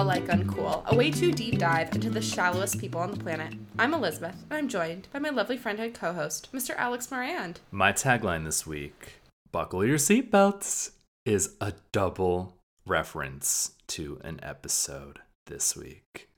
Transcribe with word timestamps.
be 0.00 0.02
all 0.02 0.06
like 0.06 0.26
uncool, 0.28 0.86
a 0.86 0.94
way 0.94 1.10
too 1.10 1.30
deep 1.32 1.58
dive 1.58 1.94
into 1.94 2.08
the 2.08 2.22
shallowest 2.22 2.78
people 2.78 3.00
on 3.00 3.10
the 3.10 3.18
planet. 3.18 3.52
I'm 3.78 3.92
Elizabeth, 3.92 4.36
and 4.48 4.58
I'm 4.58 4.68
joined 4.68 5.08
by 5.12 5.18
my 5.18 5.28
lovely 5.28 5.58
friend 5.58 5.78
and 5.78 5.92
co 5.92 6.12
host, 6.14 6.48
Mr. 6.52 6.74
Alex 6.76 7.10
Morand. 7.10 7.60
My 7.70 7.92
tagline 7.92 8.44
this 8.44 8.66
week, 8.66 9.20
buckle 9.52 9.84
your 9.84 9.98
seatbelts, 9.98 10.92
is 11.26 11.54
a 11.60 11.74
double 11.92 12.56
reference 12.86 13.72
to 13.88 14.18
an 14.24 14.40
episode 14.42 15.18
this 15.46 15.76
week. 15.76 16.28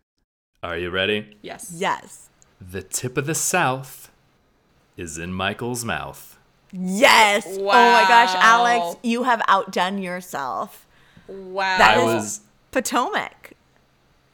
Are 0.63 0.77
you 0.77 0.91
ready? 0.91 1.37
Yes. 1.43 1.73
Yes. 1.77 2.31
The 2.61 2.83
tip 2.83 3.17
of 3.17 3.27
the 3.27 3.35
South 3.35 4.11
is 4.97 5.19
in 5.19 5.33
Michael's 5.33 5.85
mouth. 5.85 6.37
Yes. 6.73 7.47
Oh 7.47 7.59
my 7.63 8.05
gosh, 8.09 8.35
Alex, 8.35 8.97
you 9.05 9.23
have 9.25 9.41
outdone 9.47 9.99
yourself. 9.99 10.87
Wow. 11.29 11.79
That 11.79 11.99
I 11.99 12.01
is- 12.01 12.15
was. 12.15 12.41
Potomac. 12.73 13.53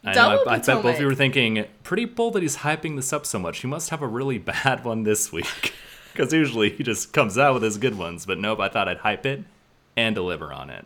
I, 0.04 0.14
know, 0.14 0.44
I, 0.46 0.54
I 0.54 0.58
bet 0.58 0.82
both 0.82 0.94
of 0.94 1.00
you 1.00 1.06
were 1.06 1.14
thinking, 1.14 1.66
pretty 1.82 2.06
bold 2.06 2.34
that 2.34 2.42
he's 2.42 2.58
hyping 2.58 2.96
this 2.96 3.12
up 3.12 3.26
so 3.26 3.38
much. 3.38 3.58
He 3.58 3.66
must 3.66 3.90
have 3.90 4.00
a 4.00 4.06
really 4.06 4.38
bad 4.38 4.84
one 4.84 5.02
this 5.02 5.30
week. 5.30 5.74
Because 6.14 6.32
usually 6.32 6.70
he 6.70 6.82
just 6.82 7.12
comes 7.12 7.38
out 7.38 7.54
with 7.54 7.62
his 7.62 7.78
good 7.78 7.96
ones. 7.96 8.26
But 8.26 8.40
nope, 8.40 8.58
I 8.58 8.68
thought 8.68 8.88
I'd 8.88 8.96
hype 8.96 9.24
it 9.24 9.44
and 9.96 10.16
deliver 10.16 10.52
on 10.52 10.68
it. 10.68 10.84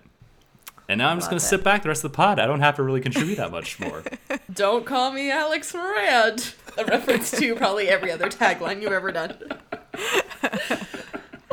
And 0.90 0.98
now 0.98 1.08
I'm 1.08 1.16
just 1.16 1.30
going 1.30 1.40
to 1.40 1.46
sit 1.46 1.64
back 1.64 1.82
the 1.82 1.88
rest 1.88 2.04
of 2.04 2.12
the 2.12 2.16
pod. 2.16 2.38
I 2.38 2.44
don't 2.44 2.60
have 2.60 2.76
to 2.76 2.82
really 2.82 3.00
contribute 3.00 3.36
that 3.36 3.50
much 3.50 3.80
more. 3.80 4.02
Don't 4.52 4.84
call 4.84 5.10
me 5.10 5.30
Alex 5.30 5.72
Morand. 5.72 6.52
A 6.76 6.84
reference 6.84 7.30
to 7.30 7.54
probably 7.54 7.88
every 7.88 8.10
other 8.10 8.28
tagline 8.28 8.82
you've 8.82 8.92
ever 8.92 9.10
done. 9.10 9.38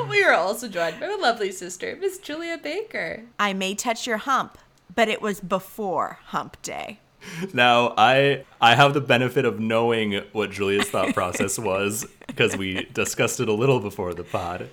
we 0.09 0.23
are 0.23 0.33
also 0.33 0.67
joined 0.67 0.99
by 0.99 1.07
my 1.07 1.15
lovely 1.15 1.53
sister, 1.53 1.97
Miss 2.01 2.17
Julia 2.17 2.57
Baker. 2.57 3.23
I 3.39 3.53
may 3.53 3.75
touch 3.75 4.05
your 4.05 4.17
hump, 4.17 4.57
but 4.99 5.07
it 5.07 5.21
was 5.21 5.39
before 5.39 6.19
hump 6.25 6.61
day. 6.61 6.99
Now, 7.53 7.93
I 7.97 8.43
I 8.59 8.75
have 8.75 8.93
the 8.93 8.99
benefit 8.99 9.45
of 9.45 9.57
knowing 9.57 10.21
what 10.33 10.51
Julia's 10.51 10.89
thought 10.89 11.13
process 11.21 11.57
was 11.57 12.05
because 12.27 12.57
we 12.57 12.83
discussed 12.93 13.39
it 13.39 13.47
a 13.47 13.53
little 13.53 13.79
before 13.79 14.13
the 14.13 14.25
pod. 14.25 14.69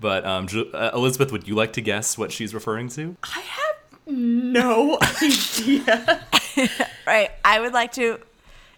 But 0.00 0.24
um, 0.24 0.46
Ju- 0.46 0.70
uh, 0.72 0.92
Elizabeth, 0.94 1.30
would 1.30 1.46
you 1.46 1.54
like 1.54 1.74
to 1.74 1.82
guess 1.82 2.16
what 2.16 2.32
she's 2.32 2.54
referring 2.54 2.88
to? 2.90 3.18
I 3.22 3.40
have 3.40 3.76
no 4.06 4.98
idea. 5.22 6.24
Right. 7.06 7.30
I 7.44 7.60
would 7.60 7.74
like 7.74 7.92
to 7.92 8.18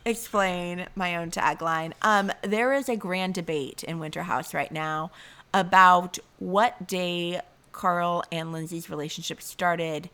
explain 0.05 0.87
my 0.97 1.15
own 1.17 1.31
tagline. 1.31 1.93
Um, 2.03 2.33
there 2.43 2.73
is 2.73 2.89
a 2.89 2.97
grand 2.97 3.35
debate 3.35 3.85
in 3.85 4.01
Winter 4.01 4.25
House 4.25 4.53
right 4.53 4.73
now 4.73 5.13
about 5.55 6.19
what 6.39 6.89
day 6.89 7.41
Carl 7.71 8.25
and 8.33 8.53
Lindsay's 8.53 8.91
relationship 8.91 9.41
started 9.41 10.11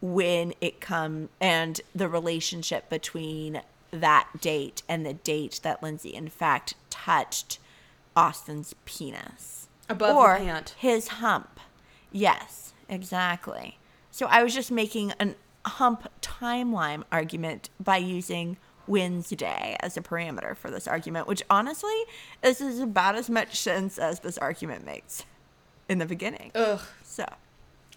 when 0.00 0.54
it 0.60 0.80
come 0.80 1.28
and 1.40 1.80
the 1.94 2.08
relationship 2.08 2.88
between 2.88 3.62
that 3.90 4.28
date 4.40 4.82
and 4.88 5.04
the 5.04 5.14
date 5.14 5.60
that 5.62 5.82
Lindsay 5.82 6.14
in 6.14 6.28
fact 6.28 6.74
touched 6.88 7.58
Austin's 8.16 8.74
penis 8.84 9.68
Above 9.88 10.16
or 10.16 10.38
the 10.38 10.44
pant. 10.44 10.74
his 10.78 11.08
hump. 11.08 11.60
Yes, 12.12 12.72
exactly. 12.88 13.78
So 14.10 14.26
I 14.26 14.42
was 14.42 14.54
just 14.54 14.70
making 14.70 15.12
an 15.18 15.36
hump 15.64 16.08
timeline 16.22 17.04
argument 17.12 17.70
by 17.78 17.98
using 17.98 18.56
Wednesday 18.86 19.76
as 19.80 19.96
a 19.96 20.00
parameter 20.00 20.56
for 20.56 20.70
this 20.70 20.88
argument, 20.88 21.26
which 21.26 21.42
honestly, 21.48 22.02
this 22.42 22.60
is 22.60 22.80
about 22.80 23.14
as 23.14 23.30
much 23.30 23.58
sense 23.60 23.98
as 23.98 24.20
this 24.20 24.38
argument 24.38 24.84
makes 24.84 25.24
in 25.88 25.98
the 25.98 26.06
beginning. 26.06 26.50
Ugh. 26.54 26.80
So, 27.04 27.24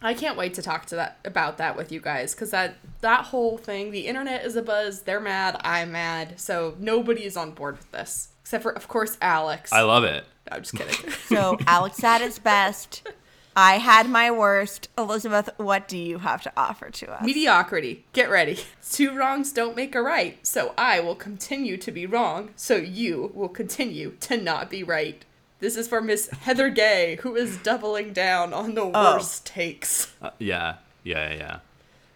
I 0.03 0.13
can't 0.13 0.37
wait 0.37 0.53
to 0.55 0.61
talk 0.61 0.85
to 0.87 0.95
that 0.95 1.17
about 1.25 1.57
that 1.57 1.75
with 1.77 1.91
you 1.91 1.99
guys 1.99 2.35
because 2.35 2.51
that 2.51 2.75
that 3.01 3.25
whole 3.25 3.57
thing, 3.57 3.91
the 3.91 4.07
internet 4.07 4.45
is 4.45 4.55
a 4.55 4.61
buzz. 4.61 5.01
They're 5.01 5.19
mad. 5.19 5.59
I'm 5.61 5.91
mad. 5.93 6.39
So 6.39 6.75
nobody 6.77 7.23
is 7.23 7.37
on 7.37 7.51
board 7.51 7.77
with 7.77 7.91
this 7.91 8.29
except 8.43 8.61
for, 8.61 8.71
of 8.73 8.87
course, 8.87 9.17
Alex. 9.21 9.71
I 9.71 9.81
love 9.81 10.03
it. 10.03 10.25
No, 10.49 10.57
I'm 10.57 10.61
just 10.61 10.75
kidding. 10.75 11.11
so 11.27 11.57
Alex 11.65 11.99
had 12.01 12.21
his 12.21 12.37
best. 12.37 13.07
I 13.55 13.77
had 13.77 14.09
my 14.09 14.31
worst. 14.31 14.89
Elizabeth, 14.97 15.49
what 15.57 15.87
do 15.87 15.97
you 15.97 16.17
have 16.19 16.41
to 16.43 16.51
offer 16.57 16.89
to 16.89 17.13
us? 17.13 17.23
Mediocrity. 17.23 18.05
Get 18.11 18.29
ready. 18.29 18.59
Two 18.91 19.15
wrongs 19.15 19.53
don't 19.53 19.75
make 19.75 19.95
a 19.95 20.01
right. 20.01 20.45
So 20.45 20.73
I 20.77 20.99
will 20.99 21.15
continue 21.15 21.77
to 21.77 21.91
be 21.91 22.05
wrong. 22.05 22.49
So 22.55 22.75
you 22.75 23.31
will 23.33 23.49
continue 23.49 24.17
to 24.21 24.37
not 24.37 24.69
be 24.69 24.83
right. 24.83 25.23
This 25.63 25.77
is 25.77 25.87
for 25.87 26.01
Miss 26.01 26.27
Heather 26.29 26.67
Gay, 26.67 27.15
who 27.21 27.37
is 27.37 27.55
doubling 27.55 28.11
down 28.11 28.53
on 28.53 28.73
the 28.75 28.81
Oh. 28.81 28.91
worst 29.15 29.45
takes. 29.45 30.11
Uh, 30.21 30.31
yeah, 30.37 30.75
yeah, 31.05 31.29
yeah, 31.29 31.35
yeah. 31.37 31.59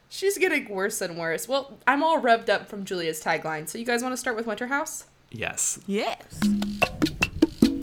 She's 0.09 0.37
getting 0.37 0.67
worse 0.67 0.99
and 0.99 1.17
worse. 1.17 1.47
Well, 1.47 1.77
I'm 1.87 2.03
all 2.03 2.19
revved 2.19 2.49
up 2.49 2.67
from 2.67 2.83
Julia's 2.83 3.23
tagline. 3.23 3.69
So 3.69 3.77
you 3.77 3.85
guys 3.85 4.03
want 4.03 4.11
to 4.11 4.17
start 4.17 4.35
with 4.35 4.47
Winter 4.47 4.67
House? 4.67 5.05
Yes. 5.31 5.79
Yes. 5.87 6.17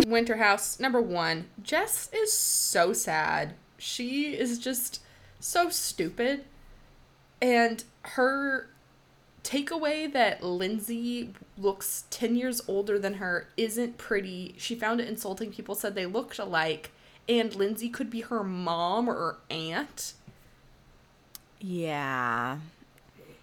Winter 0.07 0.37
House, 0.37 0.79
number 0.79 1.01
one. 1.01 1.47
Jess 1.63 2.11
is 2.13 2.31
so 2.31 2.93
sad. 2.93 3.55
She 3.79 4.37
is 4.37 4.59
just 4.59 5.01
so 5.41 5.71
stupid. 5.71 6.45
And 7.41 7.85
her 8.03 8.69
takeaway 9.44 10.12
that 10.12 10.43
Lindsay 10.43 11.32
looks 11.56 12.05
10 12.10 12.34
years 12.34 12.60
older 12.66 12.99
than 12.99 13.15
her 13.15 13.49
isn't 13.56 13.99
pretty. 13.99 14.55
She 14.59 14.75
found 14.75 15.00
it 15.00 15.09
insulting. 15.09 15.53
People 15.53 15.75
said 15.75 15.94
they 15.94 16.06
looked 16.06 16.38
alike. 16.38 16.91
And 17.28 17.55
Lindsay 17.55 17.88
could 17.88 18.10
be 18.10 18.22
her 18.22 18.43
mom 18.43 19.09
or 19.09 19.38
aunt. 19.49 20.15
Yeah. 21.60 22.59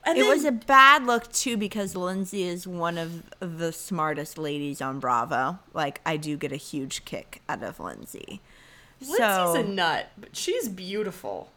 And 0.03 0.17
it 0.17 0.21
then- 0.21 0.29
was 0.29 0.45
a 0.45 0.51
bad 0.51 1.05
look 1.05 1.31
too 1.31 1.57
because 1.57 1.95
Lindsay 1.95 2.43
is 2.43 2.67
one 2.67 2.97
of 2.97 3.23
the 3.39 3.71
smartest 3.71 4.37
ladies 4.37 4.81
on 4.81 4.99
Bravo. 4.99 5.59
Like 5.73 6.01
I 6.05 6.17
do 6.17 6.37
get 6.37 6.51
a 6.51 6.57
huge 6.57 7.05
kick 7.05 7.41
out 7.47 7.63
of 7.63 7.79
Lindsay. 7.79 8.41
Lindsay's 8.99 9.17
so 9.17 9.55
a 9.55 9.63
nut, 9.63 10.09
but 10.17 10.35
she's 10.35 10.69
beautiful. 10.69 11.51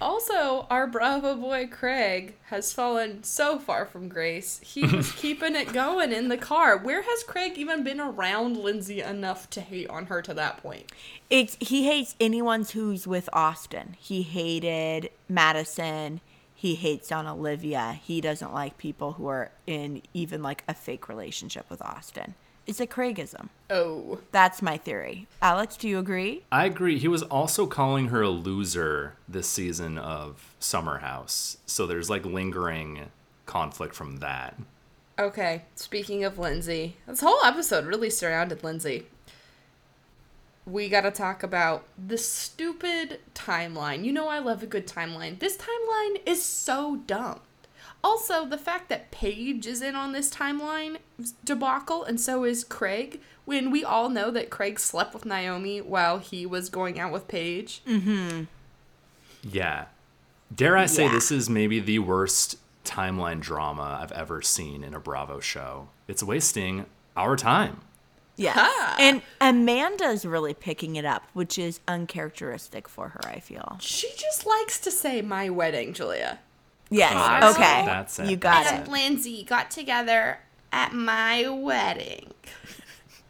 Also, 0.00 0.66
our 0.70 0.86
Bravo 0.86 1.34
boy 1.34 1.66
Craig 1.66 2.34
has 2.46 2.72
fallen 2.72 3.22
so 3.24 3.58
far 3.58 3.84
from 3.84 4.08
grace. 4.08 4.60
He 4.62 4.84
was 4.86 5.12
keeping 5.12 5.56
it 5.56 5.72
going 5.72 6.12
in 6.12 6.28
the 6.28 6.36
car. 6.38 6.76
Where 6.78 7.02
has 7.02 7.22
Craig 7.24 7.54
even 7.56 7.82
been 7.82 8.00
around 8.00 8.56
Lindsay 8.56 9.00
enough 9.00 9.50
to 9.50 9.60
hate 9.60 9.88
on 9.88 10.06
her 10.06 10.22
to 10.22 10.34
that 10.34 10.58
point? 10.62 10.90
it's 11.30 11.56
he 11.60 11.86
hates 11.86 12.14
anyone 12.20 12.64
who's 12.64 13.06
with 13.06 13.28
Austin. 13.32 13.96
He 13.98 14.22
hated 14.22 15.10
Madison. 15.28 16.20
He 16.54 16.74
hates 16.74 17.12
on 17.12 17.26
Olivia. 17.26 18.00
He 18.02 18.20
doesn't 18.20 18.52
like 18.52 18.78
people 18.78 19.12
who 19.12 19.26
are 19.28 19.50
in 19.66 20.02
even 20.14 20.42
like 20.42 20.64
a 20.66 20.74
fake 20.74 21.08
relationship 21.08 21.68
with 21.70 21.82
Austin. 21.82 22.34
It's 22.68 22.80
a 22.80 22.86
Craigism. 22.86 23.48
Oh. 23.70 24.18
That's 24.30 24.60
my 24.60 24.76
theory. 24.76 25.26
Alex, 25.40 25.74
do 25.78 25.88
you 25.88 25.98
agree? 25.98 26.44
I 26.52 26.66
agree. 26.66 26.98
He 26.98 27.08
was 27.08 27.22
also 27.22 27.66
calling 27.66 28.08
her 28.08 28.20
a 28.20 28.28
loser 28.28 29.14
this 29.26 29.48
season 29.48 29.96
of 29.96 30.54
Summer 30.60 30.98
House. 30.98 31.56
So 31.64 31.86
there's 31.86 32.10
like 32.10 32.26
lingering 32.26 33.06
conflict 33.46 33.94
from 33.94 34.18
that. 34.18 34.54
Okay, 35.18 35.62
speaking 35.76 36.24
of 36.24 36.38
Lindsay, 36.38 36.96
this 37.06 37.22
whole 37.22 37.42
episode 37.42 37.86
really 37.86 38.10
surrounded 38.10 38.62
Lindsay. 38.62 39.06
We 40.66 40.90
gotta 40.90 41.10
talk 41.10 41.42
about 41.42 41.84
the 41.96 42.18
stupid 42.18 43.20
timeline. 43.34 44.04
You 44.04 44.12
know, 44.12 44.28
I 44.28 44.40
love 44.40 44.62
a 44.62 44.66
good 44.66 44.86
timeline. 44.86 45.38
This 45.38 45.56
timeline 45.56 46.20
is 46.26 46.44
so 46.44 46.96
dumb. 47.06 47.40
Also, 48.04 48.44
the 48.46 48.58
fact 48.58 48.88
that 48.88 49.10
Paige 49.10 49.66
is 49.66 49.82
in 49.82 49.94
on 49.96 50.12
this 50.12 50.30
timeline 50.30 50.98
debacle, 51.44 52.04
and 52.04 52.20
so 52.20 52.44
is 52.44 52.62
Craig, 52.64 53.20
when 53.44 53.70
we 53.70 53.82
all 53.82 54.08
know 54.08 54.30
that 54.30 54.50
Craig 54.50 54.78
slept 54.78 55.12
with 55.14 55.24
Naomi 55.24 55.80
while 55.80 56.18
he 56.18 56.46
was 56.46 56.68
going 56.70 56.98
out 57.00 57.12
with 57.12 57.26
Paige. 57.28 57.82
Hmm. 57.86 58.44
Yeah. 59.42 59.86
Dare 60.54 60.76
I 60.76 60.86
say 60.86 61.04
Yeah. 61.06 61.12
this 61.12 61.30
is 61.30 61.50
maybe 61.50 61.80
the 61.80 61.98
worst 61.98 62.56
timeline 62.84 63.40
drama 63.40 63.98
I've 64.00 64.12
ever 64.12 64.40
seen 64.42 64.82
in 64.84 64.94
a 64.94 65.00
Bravo 65.00 65.40
show. 65.40 65.88
It's 66.06 66.22
wasting 66.22 66.86
our 67.16 67.36
time. 67.36 67.80
Yeah. 68.36 68.52
Ha! 68.54 68.96
And 69.00 69.20
Amanda's 69.40 70.24
really 70.24 70.54
picking 70.54 70.94
it 70.96 71.04
up, 71.04 71.24
which 71.32 71.58
is 71.58 71.80
uncharacteristic 71.88 72.88
for 72.88 73.08
her, 73.08 73.20
I 73.24 73.40
feel. 73.40 73.76
She 73.80 74.08
just 74.16 74.46
likes 74.46 74.78
to 74.80 74.90
say 74.92 75.20
my 75.20 75.50
wedding, 75.50 75.92
Julia. 75.92 76.38
Yes. 76.90 77.12
That's 77.12 77.56
okay. 77.56 77.82
That's 77.86 78.18
it. 78.18 78.30
You 78.30 78.36
got 78.36 78.64
That's 78.64 78.80
it. 78.80 78.88
it. 78.88 78.90
Lindsay 78.92 79.44
got 79.44 79.70
together 79.70 80.38
at 80.72 80.92
my 80.94 81.48
wedding. 81.48 82.32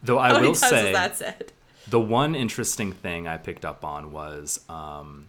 Though 0.03 0.19
I 0.19 0.29
How 0.29 0.41
will 0.41 0.55
say 0.55 0.91
that 0.93 1.17
said? 1.17 1.51
the 1.87 1.99
one 1.99 2.35
interesting 2.35 2.91
thing 2.93 3.27
I 3.27 3.37
picked 3.37 3.65
up 3.65 3.83
on 3.83 4.11
was 4.11 4.61
um, 4.69 5.27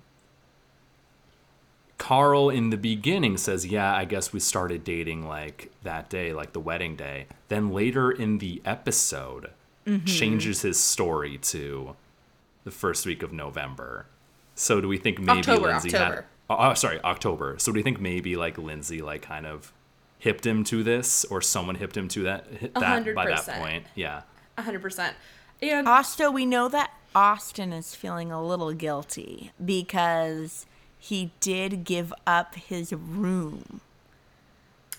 Carl 1.98 2.48
in 2.50 2.70
the 2.70 2.76
beginning 2.76 3.36
says, 3.36 3.66
"Yeah, 3.66 3.94
I 3.94 4.04
guess 4.04 4.32
we 4.32 4.40
started 4.40 4.84
dating 4.84 5.26
like 5.26 5.70
that 5.82 6.08
day, 6.08 6.32
like 6.32 6.52
the 6.52 6.60
wedding 6.60 6.96
day." 6.96 7.26
Then 7.48 7.70
later 7.70 8.10
in 8.10 8.38
the 8.38 8.60
episode, 8.64 9.50
Mm-hmm. 9.86 10.04
changes 10.04 10.60
his 10.60 10.78
story 10.78 11.38
to 11.38 11.96
the 12.64 12.70
first 12.70 13.06
week 13.06 13.22
of 13.22 13.32
November. 13.32 14.04
So 14.54 14.78
do 14.82 14.86
we 14.86 14.98
think 14.98 15.18
maybe 15.18 15.38
October, 15.38 15.68
Lindsay 15.68 15.88
October. 15.96 16.14
had 16.16 16.24
Oh, 16.58 16.74
sorry, 16.74 17.00
October. 17.02 17.56
So 17.58 17.72
do 17.72 17.78
you 17.78 17.84
think 17.84 18.00
maybe 18.00 18.36
like 18.36 18.58
Lindsay 18.58 19.00
like 19.02 19.22
kind 19.22 19.46
of 19.46 19.72
hipped 20.18 20.44
him 20.44 20.64
to 20.64 20.82
this, 20.82 21.24
or 21.26 21.40
someone 21.40 21.76
hipped 21.76 21.96
him 21.96 22.08
to 22.08 22.22
that 22.24 22.46
hit 22.46 22.74
that 22.74 22.82
hundred 22.82 23.14
by 23.14 23.26
that 23.26 23.46
point? 23.46 23.84
Yeah. 23.94 24.22
hundred 24.58 24.82
percent. 24.82 25.16
And 25.62 25.86
Also, 25.86 26.30
we 26.30 26.44
know 26.46 26.68
that 26.68 26.90
Austin 27.14 27.72
is 27.72 27.94
feeling 27.94 28.30
a 28.32 28.42
little 28.44 28.72
guilty 28.72 29.52
because 29.62 30.66
he 30.98 31.32
did 31.40 31.84
give 31.84 32.12
up 32.26 32.54
his 32.54 32.92
room. 32.92 33.80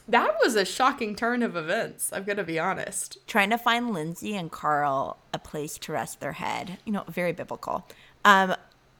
that 0.07 0.35
was 0.43 0.55
a 0.55 0.65
shocking 0.65 1.15
turn 1.15 1.41
of 1.43 1.55
events. 1.55 2.11
I'm 2.13 2.23
gonna 2.23 2.43
be 2.43 2.59
honest. 2.59 3.17
Trying 3.27 3.49
to 3.51 3.57
find 3.57 3.93
Lindsay 3.93 4.35
and 4.35 4.51
Carl 4.51 5.17
a 5.33 5.39
place 5.39 5.77
to 5.79 5.91
rest 5.93 6.19
their 6.19 6.33
head, 6.33 6.77
you 6.85 6.91
know, 6.91 7.03
very 7.07 7.31
biblical, 7.33 7.85
um, 8.25 8.55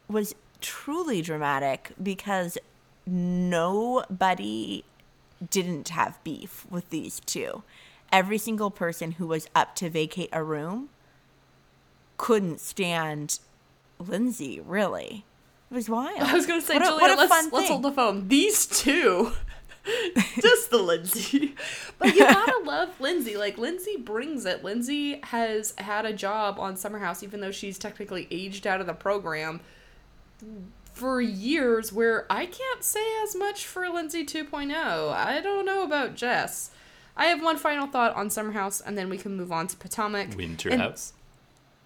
was 0.08 0.36
truly 0.62 1.22
dramatic 1.22 1.92
because 2.02 2.58
nobody 3.06 4.84
didn't 5.50 5.90
have 5.90 6.24
beef 6.24 6.66
with 6.70 6.90
these 6.90 7.20
two. 7.26 7.64
Every 8.12 8.38
single 8.38 8.72
person 8.72 9.14
who 9.14 9.28
was 9.28 9.48
up 9.56 9.76
to 9.76 9.90
vacate 9.90 10.30
a 10.32 10.44
room 10.44 10.90
couldn't 12.18 12.60
stand 12.60 13.40
Lindsay, 14.00 14.60
really. 14.60 15.26
It 15.70 15.74
was 15.74 15.90
wild. 15.90 16.20
I 16.20 16.34
was 16.34 16.46
gonna 16.46 16.62
say, 16.62 16.74
What 16.76 16.84
a- 16.84 16.86
Julia, 16.86 17.02
what 17.02 17.12
a 17.12 17.16
let's 17.16 17.52
let's 17.52 17.70
hold 17.70 17.84
the 17.84 17.92
phone. 17.92 18.28
These 18.28 18.66
two, 18.68 19.32
just 20.42 20.70
the 20.70 20.78
Lindsay, 20.78 21.56
but 21.98 22.14
you 22.14 22.20
gotta 22.20 22.62
love 22.66 22.90
Lindsay. 23.00 23.38
Like 23.38 23.58
Lindsay 23.58 23.96
brings 23.96 24.46
it. 24.46 24.64
Lindsay 24.64 25.22
has 25.24 25.74
had 25.78 26.06
a 26.06 26.12
job 26.14 26.60
on 26.60 26.76
Summer 26.76 27.00
House, 27.00 27.24
even 27.24 27.40
though 27.40 27.52
she's 27.52 27.80
technically 27.80 28.28
aged 28.30 28.68
out 28.68 28.82
of 28.82 28.88
the 28.88 28.94
program 28.94 29.62
for 30.94 31.22
years. 31.22 31.92
Where 31.94 32.26
I 32.30 32.46
can't 32.46 32.84
say 32.84 33.06
as 33.24 33.36
much 33.36 33.66
for 33.66 33.88
Lindsay 33.90 34.26
2.0. 34.26 34.74
I 35.14 35.42
don't 35.42 35.66
know 35.66 35.84
about 35.84 36.16
Jess. 36.16 36.72
I 37.18 37.26
have 37.26 37.42
one 37.44 37.58
final 37.58 37.88
thought 37.88 38.16
on 38.16 38.30
Summer 38.30 38.54
House, 38.54 38.80
and 38.82 38.98
then 38.98 39.10
we 39.10 39.18
can 39.18 39.36
move 39.36 39.52
on 39.52 39.68
to 39.68 39.76
Potomac. 39.78 40.36
Winter 40.36 40.70
And- 40.70 40.82
House. 40.82 41.14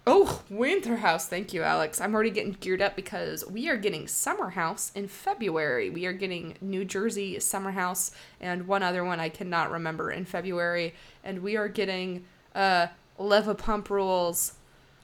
Oh, 0.08 0.42
Winter 0.48 0.98
House. 0.98 1.26
Thank 1.26 1.52
you, 1.52 1.64
Alex. 1.64 2.00
I'm 2.00 2.14
already 2.14 2.30
getting 2.30 2.52
geared 2.60 2.80
up 2.80 2.94
because 2.94 3.44
we 3.44 3.68
are 3.68 3.76
getting 3.76 4.06
Summer 4.06 4.50
House 4.50 4.92
in 4.94 5.08
February. 5.08 5.90
We 5.90 6.06
are 6.06 6.12
getting 6.12 6.54
New 6.60 6.84
Jersey 6.84 7.40
Summer 7.40 7.72
House 7.72 8.12
and 8.40 8.68
one 8.68 8.84
other 8.84 9.04
one 9.04 9.18
I 9.18 9.28
cannot 9.30 9.72
remember 9.72 10.12
in 10.12 10.24
February. 10.24 10.94
And 11.24 11.40
we 11.42 11.56
are 11.56 11.66
getting 11.66 12.24
uh, 12.54 12.86
Leva 13.18 13.56
Pump 13.56 13.90
Rules. 13.90 14.52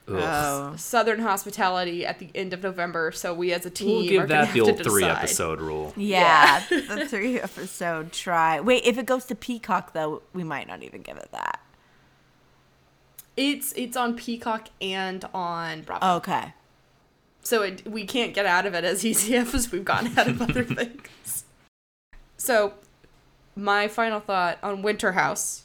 Oh. 0.05 0.75
Southern 0.75 1.19
Hospitality 1.19 2.05
at 2.05 2.19
the 2.19 2.29
end 2.35 2.51
of 2.53 2.61
November. 2.61 3.11
So 3.13 3.33
we 3.33 3.53
as 3.53 3.65
a 3.65 3.69
team 3.69 3.87
We'll 3.87 4.01
give 4.03 4.15
gonna 4.15 4.27
that 4.27 4.47
have 4.47 4.53
the 4.53 4.65
to 4.65 4.71
old 4.71 4.83
three 4.83 5.03
episode 5.05 5.61
rule. 5.61 5.93
Yeah, 5.95 6.63
the 6.69 7.07
three 7.07 7.39
episode 7.41 8.11
try. 8.11 8.59
Wait, 8.59 8.83
if 8.85 8.97
it 8.97 9.05
goes 9.05 9.25
to 9.25 9.35
Peacock 9.35 9.93
though, 9.93 10.21
we 10.33 10.43
might 10.43 10.67
not 10.67 10.83
even 10.83 11.01
give 11.01 11.17
it 11.17 11.29
that. 11.31 11.61
It's 13.37 13.71
it's 13.73 13.95
on 13.95 14.15
Peacock 14.15 14.69
and 14.81 15.23
on 15.33 15.81
Bravo. 15.83 16.05
Oh, 16.05 16.15
okay. 16.17 16.53
So 17.41 17.61
it, 17.61 17.87
we 17.87 18.05
can't 18.05 18.33
get 18.33 18.45
out 18.45 18.65
of 18.65 18.73
it 18.73 18.83
as 18.83 19.05
easy 19.05 19.35
as 19.35 19.71
we've 19.71 19.85
gotten 19.85 20.17
out 20.17 20.27
of 20.27 20.41
other 20.41 20.63
things. 20.63 21.45
So, 22.37 22.73
my 23.55 23.87
final 23.87 24.19
thought 24.19 24.57
on 24.61 24.81
Winter 24.81 25.13
House 25.13 25.63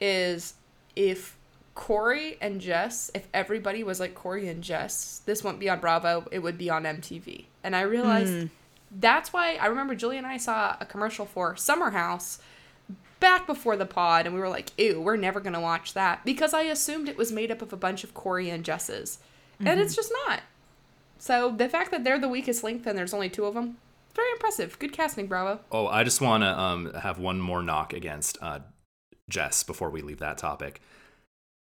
is 0.00 0.52
if 0.94 1.37
Corey 1.78 2.36
and 2.40 2.60
Jess, 2.60 3.08
if 3.14 3.28
everybody 3.32 3.84
was 3.84 4.00
like 4.00 4.12
Corey 4.12 4.48
and 4.48 4.64
Jess, 4.64 5.22
this 5.26 5.44
wouldn't 5.44 5.60
be 5.60 5.70
on 5.70 5.78
Bravo, 5.78 6.26
it 6.32 6.40
would 6.40 6.58
be 6.58 6.68
on 6.68 6.82
MTV. 6.82 7.44
And 7.62 7.76
I 7.76 7.82
realized 7.82 8.48
that's 8.90 9.32
why 9.32 9.54
I 9.54 9.66
remember 9.66 9.94
Julie 9.94 10.18
and 10.18 10.26
I 10.26 10.38
saw 10.38 10.76
a 10.80 10.84
commercial 10.84 11.24
for 11.24 11.54
Summer 11.54 11.90
House 11.90 12.40
back 13.20 13.46
before 13.46 13.76
the 13.76 13.86
pod, 13.86 14.26
and 14.26 14.34
we 14.34 14.40
were 14.40 14.48
like, 14.48 14.72
ew, 14.76 15.00
we're 15.00 15.16
never 15.16 15.38
going 15.38 15.52
to 15.52 15.60
watch 15.60 15.94
that 15.94 16.24
because 16.24 16.52
I 16.52 16.62
assumed 16.62 17.08
it 17.08 17.16
was 17.16 17.30
made 17.30 17.52
up 17.52 17.62
of 17.62 17.72
a 17.72 17.76
bunch 17.76 18.02
of 18.02 18.12
Corey 18.12 18.50
and 18.50 18.64
Jesses. 18.64 19.20
And 19.60 19.78
it's 19.80 19.94
just 19.94 20.12
not. 20.26 20.40
So 21.18 21.54
the 21.56 21.68
fact 21.68 21.92
that 21.92 22.02
they're 22.02 22.18
the 22.18 22.28
weakest 22.28 22.64
link 22.64 22.86
and 22.86 22.98
there's 22.98 23.14
only 23.14 23.30
two 23.30 23.44
of 23.44 23.54
them, 23.54 23.76
very 24.16 24.30
impressive. 24.32 24.80
Good 24.80 24.92
casting, 24.92 25.28
bravo. 25.28 25.60
Oh, 25.70 25.86
I 25.86 26.02
just 26.02 26.20
want 26.20 26.42
to 26.42 26.58
um, 26.58 26.92
have 26.94 27.20
one 27.20 27.40
more 27.40 27.62
knock 27.62 27.92
against 27.92 28.36
uh, 28.42 28.58
Jess 29.28 29.62
before 29.62 29.90
we 29.90 30.02
leave 30.02 30.18
that 30.18 30.38
topic. 30.38 30.80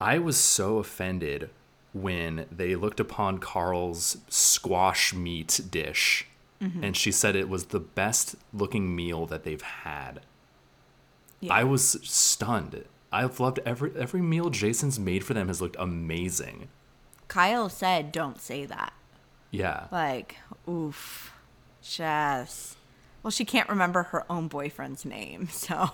I 0.03 0.19
was 0.19 0.37
so 0.37 0.79
offended 0.79 1.51
when 1.93 2.47
they 2.51 2.75
looked 2.75 2.99
upon 2.99 3.39
Carl's 3.39 4.17
squash 4.29 5.15
meat 5.15 5.61
dish 5.71 6.27
mm-hmm. 6.61 6.83
and 6.83 6.97
she 6.97 7.13
said 7.13 7.37
it 7.37 7.49
was 7.49 7.67
the 7.67 7.81
best 7.81 8.37
looking 8.53 8.95
meal 8.95 9.27
that 9.27 9.45
they've 9.45 9.63
had. 9.63 10.21
Yeah. 11.41 11.55
I 11.55 11.65
was 11.65 11.99
stunned. 12.03 12.85
I've 13.13 13.41
loved 13.41 13.61
every 13.67 13.93
every 13.97 14.23
meal 14.23 14.49
Jason's 14.49 14.99
made 14.99 15.25
for 15.25 15.35
them 15.35 15.49
has 15.49 15.61
looked 15.61 15.77
amazing. 15.79 16.69
Kyle 17.29 17.69
said, 17.69 18.11
"Don't 18.11 18.41
say 18.41 18.65
that." 18.65 18.93
Yeah. 19.51 19.87
Like, 19.93 20.37
oof, 20.69 21.33
Jess. 21.83 22.77
Well, 23.23 23.31
she 23.31 23.45
can't 23.45 23.69
remember 23.69 24.05
her 24.05 24.25
own 24.31 24.49
boyfriend's 24.49 25.05
name, 25.05 25.49
so 25.53 25.91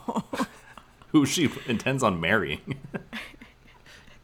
Who 1.08 1.26
she 1.26 1.50
intends 1.66 2.02
on 2.02 2.20
marrying. 2.20 2.78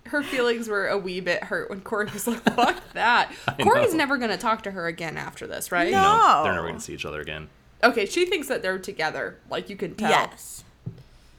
Her 0.06 0.22
feelings 0.22 0.68
were 0.68 0.86
a 0.88 0.98
wee 0.98 1.20
bit 1.20 1.44
hurt 1.44 1.70
when 1.70 1.80
Corey 1.80 2.08
was 2.12 2.26
like, 2.26 2.42
fuck 2.54 2.76
that. 2.92 3.32
I 3.48 3.62
Corey's 3.62 3.92
know. 3.92 3.98
never 3.98 4.18
going 4.18 4.30
to 4.30 4.36
talk 4.36 4.62
to 4.64 4.70
her 4.70 4.86
again 4.86 5.16
after 5.16 5.46
this, 5.46 5.72
right? 5.72 5.90
No. 5.90 6.00
No, 6.02 6.40
they're 6.44 6.52
never 6.52 6.66
going 6.66 6.78
to 6.78 6.84
see 6.84 6.94
each 6.94 7.06
other 7.06 7.20
again. 7.20 7.48
Okay, 7.82 8.06
she 8.06 8.26
thinks 8.26 8.48
that 8.48 8.62
they're 8.62 8.78
together. 8.78 9.38
Like, 9.50 9.68
you 9.70 9.76
can 9.76 9.94
tell. 9.94 10.10
yes. 10.10 10.64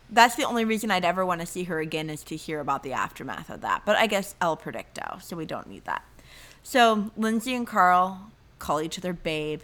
That's 0.10 0.36
the 0.36 0.44
only 0.44 0.66
reason 0.66 0.92
I'd 0.92 1.06
ever 1.06 1.26
want 1.26 1.42
to 1.42 1.48
see 1.48 1.64
her 1.64 1.80
again 1.80 2.10
is 2.10 2.24
to 2.26 2.36
hear 2.36 2.60
about 2.60 2.84
the 2.84 2.94
aftermath 2.94 3.50
of 3.50 3.62
that. 3.62 3.82
But 3.86 3.96
I 3.98 4.08
guess 4.08 4.36
El 4.40 4.56
Predicto, 4.56 5.22
so 5.22 5.36
we 5.36 5.46
don't 5.46 5.68
need 5.68 5.86
that. 5.86 6.04
So 6.64 7.12
Lindsay 7.18 7.54
and 7.56 7.66
Carl 7.66 8.30
call 8.60 8.82
each 8.82 8.98
other 8.98 9.14
babe. 9.14 9.62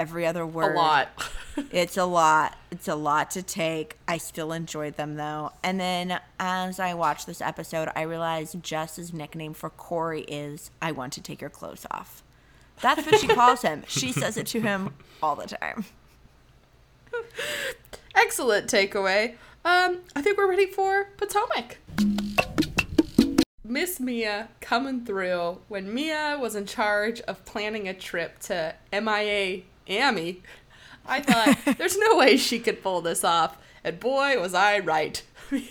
Every 0.00 0.26
other 0.26 0.46
word. 0.46 0.72
A 0.74 0.78
lot. 0.78 1.08
It's 1.72 1.98
a 1.98 2.06
lot. 2.06 2.56
It's 2.70 2.88
a 2.88 2.94
lot 2.94 3.32
to 3.32 3.42
take. 3.42 3.98
I 4.08 4.16
still 4.16 4.50
enjoyed 4.52 4.96
them 4.96 5.16
though. 5.16 5.52
And 5.62 5.78
then 5.78 6.18
as 6.38 6.80
I 6.80 6.94
watched 6.94 7.26
this 7.26 7.42
episode, 7.42 7.90
I 7.94 8.02
realized 8.02 8.62
Jess's 8.62 9.12
nickname 9.12 9.52
for 9.52 9.68
Corey 9.68 10.22
is 10.22 10.70
I 10.80 10.92
want 10.92 11.12
to 11.14 11.20
take 11.20 11.42
your 11.42 11.50
clothes 11.50 11.84
off. 11.90 12.22
That's 12.80 13.04
what 13.04 13.20
she 13.20 13.26
calls 13.34 13.60
him. 13.60 13.82
She 13.88 14.10
says 14.10 14.38
it 14.38 14.46
to 14.48 14.60
him 14.60 14.94
all 15.22 15.36
the 15.36 15.48
time. 15.48 15.84
Excellent 18.14 18.70
takeaway. 18.70 19.34
Um, 19.64 19.98
I 20.16 20.22
think 20.22 20.38
we're 20.38 20.48
ready 20.48 20.66
for 20.66 21.10
Potomac. 21.18 21.76
Miss 23.64 24.00
Mia 24.00 24.48
coming 24.60 25.04
through 25.04 25.58
when 25.68 25.92
Mia 25.92 26.38
was 26.40 26.56
in 26.56 26.64
charge 26.64 27.20
of 27.22 27.44
planning 27.44 27.86
a 27.86 27.94
trip 27.94 28.38
to 28.40 28.74
MIA 28.92 29.62
Amy. 29.86 30.42
I 31.06 31.20
thought 31.20 31.76
there's 31.78 31.98
no 31.98 32.16
way 32.16 32.36
she 32.36 32.58
could 32.60 32.82
pull 32.82 33.00
this 33.00 33.24
off, 33.24 33.58
and 33.82 33.98
boy 33.98 34.40
was 34.40 34.54
I 34.54 34.78
right. 34.78 35.22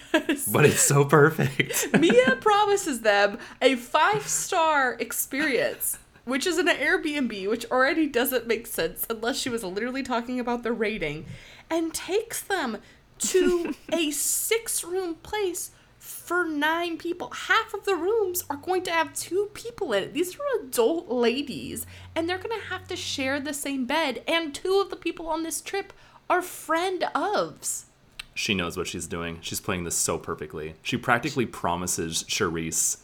But 0.52 0.66
it's 0.66 0.82
so 0.82 1.06
perfect. 1.06 1.88
Mia 2.00 2.36
promises 2.42 3.00
them 3.00 3.38
a 3.62 3.76
five 3.76 4.28
star 4.28 4.98
experience, 5.00 6.00
which 6.26 6.46
is 6.46 6.58
an 6.58 6.68
Airbnb, 6.68 7.48
which 7.50 7.66
already 7.72 8.06
doesn't 8.06 8.46
make 8.46 8.68
sense 8.68 9.06
unless 9.10 9.38
she 9.38 9.50
was 9.50 9.64
literally 9.64 10.04
talking 10.04 10.38
about 10.38 10.64
the 10.64 10.74
rating, 10.74 11.26
and 11.70 11.94
takes 11.94 12.42
them 12.42 12.80
to 13.20 13.74
a 13.94 14.12
six 14.12 14.84
room 14.84 15.16
place 15.16 15.72
for 16.10 16.46
nine 16.46 16.98
people. 16.98 17.30
Half 17.32 17.74
of 17.74 17.86
the 17.86 17.96
rooms 17.96 18.44
are 18.50 18.58
going 18.58 18.84
to 18.84 18.92
have 18.92 19.14
two 19.14 19.50
people 19.54 19.94
in 19.94 20.04
it. 20.04 20.14
These 20.14 20.36
are 20.36 20.62
adult 20.64 21.10
ladies, 21.10 21.86
and 22.16 22.28
they're 22.28 22.38
going 22.38 22.60
to 22.60 22.68
have 22.68 22.88
to 22.88 22.96
share 22.96 23.40
the 23.40 23.54
same 23.54 23.86
bed, 23.86 24.24
and 24.28 24.54
two 24.54 24.80
of 24.82 24.90
the 24.90 24.96
people 24.96 25.28
on 25.28 25.44
this 25.44 25.62
trip 25.62 25.94
are 26.30 26.42
friend 26.42 27.06
ofs. 27.16 27.86
she 28.36 28.54
knows 28.54 28.78
what 28.78 28.88
she's 28.88 29.08
doing. 29.08 29.38
She's 29.42 29.60
playing 29.62 29.84
this 29.84 29.96
so 29.96 30.18
perfectly. 30.18 30.76
She 30.84 30.98
practically 30.98 31.46
promises 31.46 32.24
Charrisse 32.24 32.98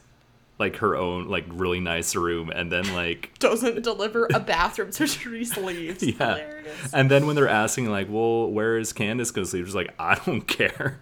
like 0.58 0.78
her 0.78 0.96
own 0.96 1.28
like 1.28 1.44
really 1.50 1.82
nice 1.82 2.16
room 2.16 2.50
and 2.50 2.72
then 2.72 2.94
like 2.94 3.32
doesn't 3.40 3.82
deliver 3.84 4.26
a 4.34 4.40
bathroom 4.40 4.90
so 4.92 5.04
Charrisse 5.04 5.58
leaves. 5.66 6.02
yeah. 6.02 6.14
Hilarious. 6.14 6.94
And 6.94 7.12
then 7.12 7.28
when 7.28 7.36
they're 7.36 7.50
asking 7.50 7.90
like, 7.92 8.08
"Well, 8.10 8.50
where 8.52 8.78
is 8.78 8.94
Candiace 8.94 9.32
going 9.32 9.44
to 9.46 9.50
sleep?" 9.52 9.66
She's 9.66 9.76
like, 9.76 9.94
"I 10.00 10.16
don't 10.26 10.48
care." 10.48 11.02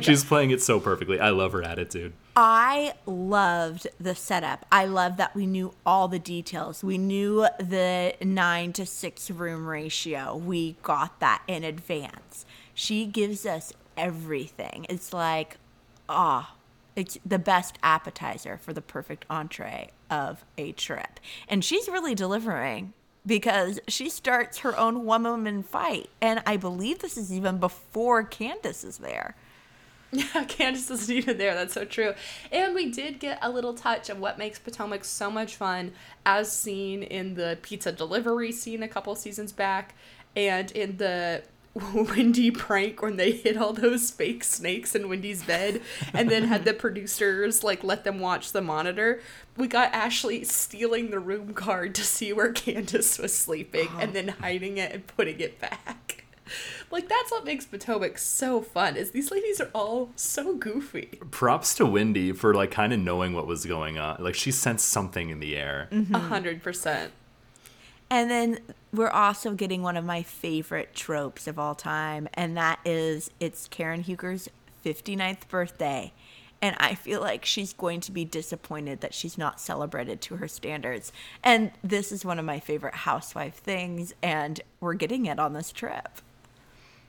She's 0.00 0.24
playing 0.24 0.50
it 0.50 0.62
so 0.62 0.80
perfectly. 0.80 1.18
I 1.20 1.30
love 1.30 1.52
her 1.52 1.62
attitude. 1.62 2.12
I 2.36 2.94
loved 3.06 3.86
the 3.98 4.14
setup. 4.14 4.64
I 4.70 4.84
love 4.86 5.16
that 5.16 5.34
we 5.34 5.46
knew 5.46 5.74
all 5.84 6.08
the 6.08 6.18
details. 6.18 6.82
We 6.84 6.98
knew 6.98 7.46
the 7.58 8.14
nine 8.22 8.72
to 8.74 8.86
six 8.86 9.30
room 9.30 9.66
ratio. 9.66 10.36
We 10.36 10.76
got 10.82 11.20
that 11.20 11.42
in 11.48 11.64
advance. 11.64 12.46
She 12.74 13.06
gives 13.06 13.44
us 13.46 13.72
everything. 13.96 14.86
It's 14.88 15.12
like, 15.12 15.56
ah, 16.08 16.54
it's 16.96 17.18
the 17.24 17.38
best 17.38 17.78
appetizer 17.82 18.58
for 18.58 18.72
the 18.72 18.80
perfect 18.82 19.24
entree 19.30 19.90
of 20.10 20.44
a 20.58 20.72
trip. 20.72 21.20
And 21.48 21.64
she's 21.64 21.88
really 21.88 22.14
delivering. 22.14 22.92
because 23.26 23.78
she 23.86 24.08
starts 24.08 24.58
her 24.58 24.76
own 24.78 25.04
one 25.04 25.24
woman 25.24 25.62
fight. 25.62 26.08
And 26.22 26.42
I 26.46 26.56
believe 26.56 27.00
this 27.00 27.18
is 27.18 27.30
even 27.32 27.58
before 27.58 28.24
Candiace 28.24 28.82
is 28.82 28.98
there. 28.98 29.36
Yeah, 30.12 30.24
Candiace 30.48 30.90
isn't 30.90 31.14
even 31.14 31.38
there. 31.38 31.54
That's 31.54 31.74
so 31.74 31.84
true. 31.84 32.14
And 32.50 32.74
we 32.74 32.90
did 32.90 33.20
get 33.20 33.38
a 33.42 33.50
little 33.50 33.74
touch 33.74 34.10
of 34.10 34.18
what 34.18 34.38
makes 34.38 34.58
Potomac 34.58 35.04
so 35.04 35.30
much 35.30 35.56
fun, 35.56 35.92
as 36.26 36.52
seen 36.52 37.02
in 37.02 37.34
the 37.34 37.58
pizza 37.62 37.92
delivery 37.92 38.52
scene 38.52 38.82
a 38.82 38.88
couple 38.88 39.14
seasons 39.14 39.52
back, 39.52 39.94
and 40.34 40.70
in 40.72 40.96
the 40.96 41.42
Wendy 41.94 42.50
prank 42.50 43.00
when 43.00 43.16
they 43.16 43.30
hid 43.30 43.56
all 43.56 43.72
those 43.72 44.10
fake 44.10 44.42
snakes 44.42 44.94
in 44.94 45.08
Wendy's 45.08 45.44
bed 45.44 45.80
and 46.12 46.28
then 46.28 46.44
had 46.44 46.64
the 46.64 46.74
producers 46.74 47.62
like 47.62 47.84
let 47.84 48.02
them 48.02 48.18
watch 48.18 48.50
the 48.50 48.60
monitor. 48.60 49.20
We 49.56 49.68
got 49.68 49.92
Ashley 49.92 50.42
stealing 50.44 51.10
the 51.10 51.20
room 51.20 51.54
card 51.54 51.94
to 51.96 52.02
see 52.02 52.32
where 52.32 52.52
Candiace 52.52 53.20
was 53.20 53.32
sleeping 53.32 53.88
and 54.00 54.10
oh. 54.10 54.12
then 54.14 54.28
hiding 54.28 54.78
it 54.78 54.92
and 54.92 55.06
putting 55.06 55.38
it 55.38 55.60
back. 55.60 56.09
Like 56.90 57.08
that's 57.08 57.30
what 57.30 57.44
makes 57.44 57.66
Potomac 57.66 58.18
so 58.18 58.60
fun 58.60 58.96
is 58.96 59.12
these 59.12 59.30
ladies 59.30 59.60
are 59.60 59.70
all 59.72 60.10
so 60.16 60.56
goofy. 60.56 61.20
Props 61.30 61.72
to 61.76 61.86
Wendy 61.86 62.32
for 62.32 62.52
like 62.52 62.72
kind 62.72 62.92
of 62.92 62.98
knowing 62.98 63.32
what 63.32 63.46
was 63.46 63.64
going 63.64 63.96
on. 63.96 64.16
Like 64.18 64.34
she 64.34 64.50
sensed 64.50 64.88
something 64.88 65.30
in 65.30 65.38
the 65.38 65.56
air. 65.56 65.88
Mm-hmm. 65.92 66.10
Mm-hmm. 66.10 66.24
A 66.24 66.28
hundred 66.28 66.62
percent. 66.62 67.12
And 68.10 68.28
then 68.28 68.58
we're 68.92 69.08
also 69.08 69.54
getting 69.54 69.82
one 69.82 69.96
of 69.96 70.04
my 70.04 70.22
favorite 70.22 70.94
tropes 70.94 71.46
of 71.46 71.58
all 71.60 71.76
time, 71.76 72.28
and 72.34 72.56
that 72.56 72.80
is 72.84 73.30
it's 73.38 73.68
Karen 73.68 74.02
Huger's 74.02 74.48
59th 74.84 75.46
birthday. 75.48 76.12
And 76.62 76.76
I 76.78 76.94
feel 76.94 77.20
like 77.20 77.44
she's 77.44 77.72
going 77.72 78.00
to 78.00 78.12
be 78.12 78.24
disappointed 78.24 79.00
that 79.00 79.14
she's 79.14 79.38
not 79.38 79.60
celebrated 79.60 80.20
to 80.22 80.36
her 80.36 80.48
standards. 80.48 81.10
And 81.42 81.70
this 81.82 82.12
is 82.12 82.24
one 82.24 82.38
of 82.38 82.44
my 82.44 82.60
favorite 82.60 82.94
housewife 82.94 83.54
things, 83.54 84.12
and 84.22 84.60
we're 84.80 84.94
getting 84.94 85.26
it 85.26 85.38
on 85.38 85.52
this 85.52 85.72
trip. 85.72 86.20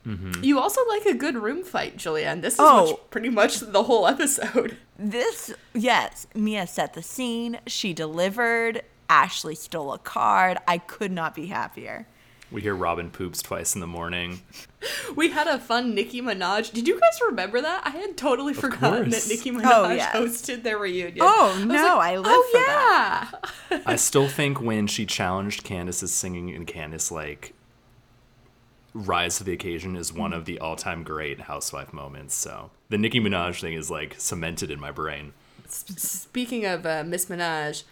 Mm-hmm. 0.05 0.43
You 0.43 0.60
also 0.60 0.81
like 0.88 1.05
a 1.05 1.13
good 1.13 1.36
room 1.36 1.63
fight, 1.63 1.98
Julianne. 1.98 2.41
This 2.41 2.55
is 2.55 2.60
Oh. 2.62 2.86
much, 2.91 3.00
pretty 3.12 3.29
much 3.29 3.60
the 3.60 3.84
whole 3.84 4.08
episode. 4.08 4.77
This, 5.03 5.51
yes, 5.74 6.27
Mia 6.36 6.67
set 6.67 6.93
the 6.93 7.01
scene, 7.01 7.58
she 7.65 7.91
delivered, 7.91 8.84
Ashley 9.10 9.55
stole 9.55 9.93
a 9.93 9.98
card. 9.98 10.60
I 10.67 10.77
could 10.77 11.12
not 11.12 11.34
be 11.34 11.48
happier. 11.48 12.05
We 12.51 12.62
hear 12.62 12.75
Robin 12.75 13.10
poops 13.10 13.41
twice 13.41 13.74
in 13.74 13.81
the 13.81 13.88
morning. 13.88 14.41
We 15.15 15.29
had 15.29 15.46
a 15.48 15.60
fun 15.60 15.93
Nicki 15.93 16.22
Minaj. 16.24 16.72
Did 16.72 16.88
you 16.88 17.00
guys 17.00 17.20
remember 17.27 17.62
that? 17.62 17.84
I 17.86 17.91
had 17.91 18.17
totally 18.17 18.53
forgotten 18.55 19.12
that. 19.12 19.27
Nicki 19.27 19.51
oh, 19.51 19.53
Minaj 19.53 19.72
Oh, 19.72 19.91
yes. 19.91 20.15
hosted 20.15 20.63
their 20.63 20.77
reunion. 20.79 21.20
Oh, 21.22 21.53
was 21.55 21.65
no, 21.65 22.00
I 22.00 22.15
oh, 22.15 22.22
live 22.22 22.34
oh, 22.34 23.29
for 23.70 23.77
yeah. 23.77 23.81
I 23.86 23.96
still 24.08 24.27
think 24.27 24.60
when 24.60 24.88
she 24.88 25.05
challenged 25.05 25.63
Candiace's 25.63 26.12
singing 26.13 26.50
and 26.55 26.65
Candace 26.65 27.12
like 27.12 27.53
rise 28.93 29.38
to 29.38 29.43
the 29.43 29.53
occasion 29.53 29.95
is 29.95 30.12
one 30.12 30.33
of 30.33 30.45
the 30.45 30.60
all-time 30.60 31.03
great 31.03 31.41
housewife 31.41 31.93
moments. 31.93 32.36
So 32.36 32.71
the 32.89 32.98
Nicki 32.98 33.19
Minaj 33.19 33.62
thing 33.62 33.74
is 33.74 33.89
like 33.89 34.15
cemented 34.17 34.71
in 34.71 34.79
my 34.79 34.91
brain. 34.91 35.33
Speaking 35.67 36.65
of 36.65 36.86
uh, 36.86 37.03
Miss 37.05 37.27
Minaj, 37.27 37.83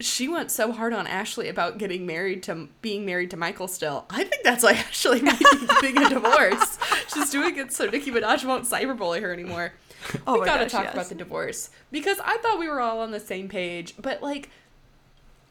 she 0.00 0.28
went 0.28 0.50
so 0.50 0.72
hard 0.72 0.92
on 0.92 1.06
Ashley 1.06 1.48
about 1.48 1.78
getting 1.78 2.04
married 2.04 2.42
to 2.44 2.68
being 2.82 3.06
married 3.06 3.30
to 3.30 3.36
Michael 3.36 3.68
still. 3.68 4.04
I 4.10 4.24
think 4.24 4.42
that's 4.42 4.62
why 4.62 4.72
Ashley 4.72 5.22
may 5.22 5.32
be 5.32 5.44
getting 5.80 6.04
a 6.04 6.08
divorce. 6.10 6.78
She's 7.12 7.30
doing 7.30 7.56
it 7.56 7.72
so 7.72 7.86
Nicki 7.86 8.10
Minaj 8.10 8.44
won't 8.44 8.64
cyberbully 8.64 9.20
her 9.20 9.32
anymore. 9.32 9.72
Oh 10.26 10.34
we 10.34 10.40
my 10.40 10.44
gotta 10.44 10.64
gosh, 10.64 10.72
talk 10.72 10.84
yes. 10.84 10.92
about 10.92 11.08
the 11.08 11.14
divorce 11.14 11.70
because 11.90 12.18
I 12.22 12.36
thought 12.36 12.58
we 12.58 12.68
were 12.68 12.78
all 12.78 13.00
on 13.00 13.10
the 13.10 13.18
same 13.18 13.48
page, 13.48 13.94
but 13.98 14.22
like 14.22 14.50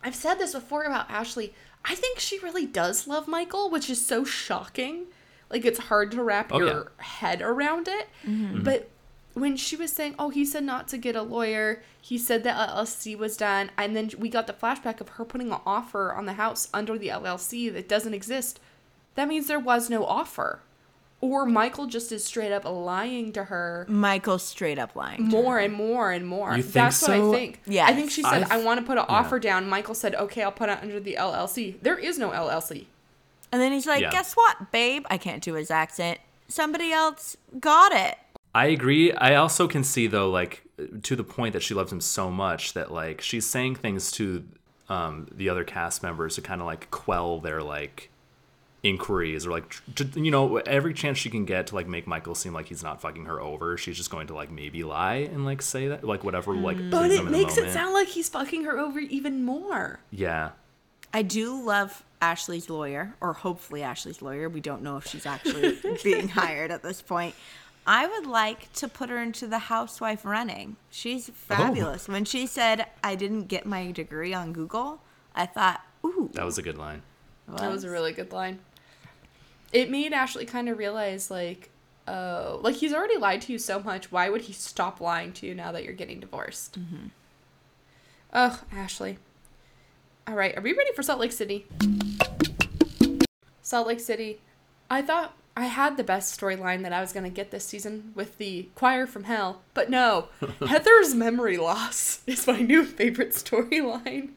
I've 0.03 0.13
said 0.13 0.35
this 0.35 0.53
before 0.53 0.83
about 0.83 1.09
Ashley. 1.09 1.55
I 1.85 1.95
think 1.95 2.19
she 2.19 2.39
really 2.39 2.65
does 2.65 3.07
love 3.07 3.27
Michael, 3.27 3.69
which 3.69 3.89
is 3.89 4.03
so 4.05 4.23
shocking. 4.23 5.05
Like 5.49 5.65
it's 5.65 5.79
hard 5.79 6.11
to 6.11 6.23
wrap 6.23 6.51
Oh, 6.51 6.59
your 6.59 6.91
head 6.97 7.41
around 7.41 7.87
it. 7.87 8.07
Mm-hmm. 8.25 8.63
But 8.63 8.89
when 9.33 9.57
she 9.57 9.75
was 9.75 9.91
saying, 9.91 10.15
"Oh, 10.17 10.29
he 10.29 10.45
said 10.45 10.63
not 10.63 10.87
to 10.89 10.97
get 10.97 11.15
a 11.15 11.21
lawyer. 11.21 11.81
He 12.01 12.17
said 12.17 12.43
that 12.43 12.69
LLC 12.69 13.17
was 13.17 13.35
done," 13.37 13.71
and 13.77 13.95
then 13.95 14.11
we 14.17 14.29
got 14.29 14.47
the 14.47 14.53
flashback 14.53 15.01
of 15.01 15.09
her 15.09 15.25
putting 15.25 15.51
an 15.51 15.59
offer 15.65 16.13
on 16.13 16.25
the 16.25 16.33
house 16.33 16.69
under 16.73 16.97
the 16.97 17.09
LLC 17.09 17.71
that 17.73 17.89
doesn't 17.89 18.13
exist. 18.13 18.59
That 19.15 19.27
means 19.27 19.47
there 19.47 19.59
was 19.59 19.89
no 19.89 20.05
offer, 20.05 20.59
or 21.23 21.45
Michael 21.45 21.85
just 21.87 22.11
is 22.11 22.21
straight 22.21 22.51
up 22.51 22.65
lying 22.65 23.31
to 23.31 23.45
her 23.45 23.85
Michael's 23.87 24.43
straight 24.43 24.77
up 24.77 24.93
lying. 24.93 25.29
to 25.29 25.35
more 25.37 25.53
her. 25.53 25.59
and 25.59 25.73
more 25.73 26.11
and 26.11 26.27
more. 26.27 26.53
You 26.53 26.61
think 26.61 26.73
That's 26.73 27.01
what 27.01 27.11
I 27.11 27.31
think. 27.31 27.61
Yeah. 27.65 27.85
I 27.85 27.93
think 27.93 28.11
she 28.11 28.21
said, 28.23 28.43
I've- 28.43 28.51
I 28.51 28.61
want 28.61 28.81
to 28.81 28.85
put 28.85 28.97
an 28.97 29.05
yeah. 29.07 29.15
offer 29.15 29.39
down. 29.39 29.69
Michael 29.69 29.95
said, 29.95 30.15
okay, 30.15 30.43
I'll 30.43 30.51
put 30.51 30.67
it 30.67 30.79
under 30.81 30.99
the 30.99 31.15
LLC. 31.17 31.75
There 31.81 31.97
is 31.97 32.19
no 32.19 32.31
LLC. 32.31 32.87
And 33.53 33.61
then 33.61 33.71
he's 33.71 33.87
like, 33.87 34.01
Yeah. 34.01 34.11
guess 34.11 34.33
what, 34.33 34.71
babe? 34.73 35.05
I 35.09 35.17
can't 35.17 35.41
do 35.41 35.53
his 35.53 35.71
accent. 35.71 36.19
Somebody 36.49 36.91
else 36.91 37.37
got 37.57 37.93
it. 37.93 38.17
I 38.53 38.65
agree. 38.65 39.13
I 39.13 39.35
also 39.35 39.65
can 39.69 39.85
see 39.85 40.07
though, 40.07 40.29
like 40.29 40.63
to 41.03 41.15
the 41.15 41.23
point 41.23 41.53
that 41.53 41.63
she 41.63 41.73
loves 41.73 41.91
him 41.91 42.01
so 42.01 42.29
much 42.29 42.73
that 42.73 42.91
like 42.91 43.21
she's 43.21 43.45
saying 43.45 43.75
things 43.75 44.11
to 44.11 44.43
um, 44.89 45.27
the 45.33 45.47
other 45.47 45.63
cast 45.63 46.03
members 46.03 46.35
to 46.35 46.41
kind 46.41 46.59
of 46.59 46.67
like 46.67 46.91
quell 46.91 47.39
their 47.39 47.63
like 47.63 48.09
inquiries 48.83 49.47
or 49.47 49.51
like 49.51 49.73
to, 49.95 50.03
you 50.15 50.29
know 50.29 50.57
every 50.57 50.93
chance 50.93 51.17
she 51.17 51.29
can 51.29 51.45
get 51.45 51.67
to 51.67 51.75
like 51.75 51.87
make 51.87 52.05
Michael 52.05 52.35
seem 52.35 52.53
like 52.53 52.67
he's 52.67 52.83
not 52.83 53.01
fucking 53.01 53.25
her 53.25 53.41
over. 53.41 53.77
She's 53.77 53.97
just 53.97 54.11
going 54.11 54.27
to 54.27 54.35
like 54.35 54.51
maybe 54.51 54.83
lie 54.83 55.15
and 55.15 55.45
like 55.45 55.61
say 55.61 55.87
that 55.87 56.03
like 56.03 56.23
whatever 56.23 56.53
mm. 56.53 56.61
like. 56.61 56.77
But 56.89 57.09
it 57.09 57.19
him 57.19 57.27
in 57.27 57.31
the 57.33 57.37
makes 57.39 57.57
it 57.57 57.71
sound 57.71 57.93
like 57.93 58.09
he's 58.09 58.29
fucking 58.29 58.65
her 58.65 58.77
over 58.77 58.99
even 58.99 59.43
more. 59.43 59.99
Yeah. 60.11 60.51
I 61.13 61.21
do 61.21 61.61
love 61.61 62.03
Ashley's 62.21 62.69
lawyer, 62.69 63.15
or 63.21 63.33
hopefully 63.33 63.83
Ashley's 63.83 64.21
lawyer. 64.21 64.49
We 64.49 64.61
don't 64.61 64.81
know 64.81 64.97
if 64.97 65.07
she's 65.07 65.25
actually 65.25 65.77
being 66.03 66.27
hired 66.27 66.71
at 66.71 66.81
this 66.81 67.01
point. 67.01 67.35
I 67.85 68.07
would 68.07 68.25
like 68.25 68.71
to 68.73 68.87
put 68.87 69.09
her 69.09 69.21
into 69.21 69.45
the 69.45 69.59
housewife 69.59 70.25
running. 70.25 70.77
She's 70.89 71.29
oh. 71.29 71.33
fabulous. 71.35 72.07
When 72.07 72.25
she 72.25 72.47
said, 72.47 72.87
I 73.03 73.15
didn't 73.15 73.43
get 73.47 73.65
my 73.65 73.91
degree 73.91 74.33
on 74.33 74.53
Google, 74.53 75.01
I 75.35 75.45
thought, 75.45 75.81
ooh. 76.05 76.29
That 76.33 76.45
was 76.45 76.57
a 76.57 76.61
good 76.61 76.77
line. 76.77 77.01
That 77.47 77.69
was 77.69 77.83
a 77.83 77.89
really 77.89 78.13
good 78.13 78.31
line. 78.31 78.59
It 79.73 79.89
made 79.89 80.13
Ashley 80.13 80.45
kind 80.45 80.69
of 80.69 80.77
realize, 80.77 81.29
like, 81.29 81.69
oh, 82.07 82.59
like 82.63 82.75
he's 82.75 82.93
already 82.93 83.17
lied 83.17 83.41
to 83.43 83.51
you 83.51 83.57
so 83.57 83.81
much. 83.81 84.11
Why 84.11 84.29
would 84.29 84.41
he 84.41 84.53
stop 84.53 85.01
lying 85.01 85.33
to 85.33 85.47
you 85.47 85.55
now 85.55 85.71
that 85.71 85.83
you're 85.83 85.93
getting 85.93 86.19
divorced? 86.19 86.79
Mm-hmm. 86.79 87.07
Oh, 88.33 88.61
Ashley. 88.71 89.17
All 90.27 90.35
right, 90.35 90.57
are 90.57 90.61
we 90.61 90.73
ready 90.73 90.91
for 90.95 91.03
Salt 91.03 91.19
Lake 91.19 91.33
City? 91.33 91.65
Salt 93.61 93.87
Lake 93.87 93.99
City. 93.99 94.39
I 94.89 95.01
thought 95.01 95.35
I 95.55 95.65
had 95.65 95.97
the 95.97 96.03
best 96.03 96.39
storyline 96.39 96.81
that 96.83 96.93
I 96.93 97.01
was 97.01 97.13
going 97.13 97.25
to 97.25 97.29
get 97.29 97.51
this 97.51 97.65
season 97.65 98.11
with 98.15 98.37
the 98.37 98.69
choir 98.75 99.05
from 99.05 99.25
hell, 99.25 99.61
but 99.73 99.89
no. 99.89 100.29
Heather's 100.65 101.13
memory 101.13 101.57
loss 101.57 102.21
is 102.25 102.47
my 102.47 102.59
new 102.59 102.85
favorite 102.85 103.31
storyline. 103.31 104.29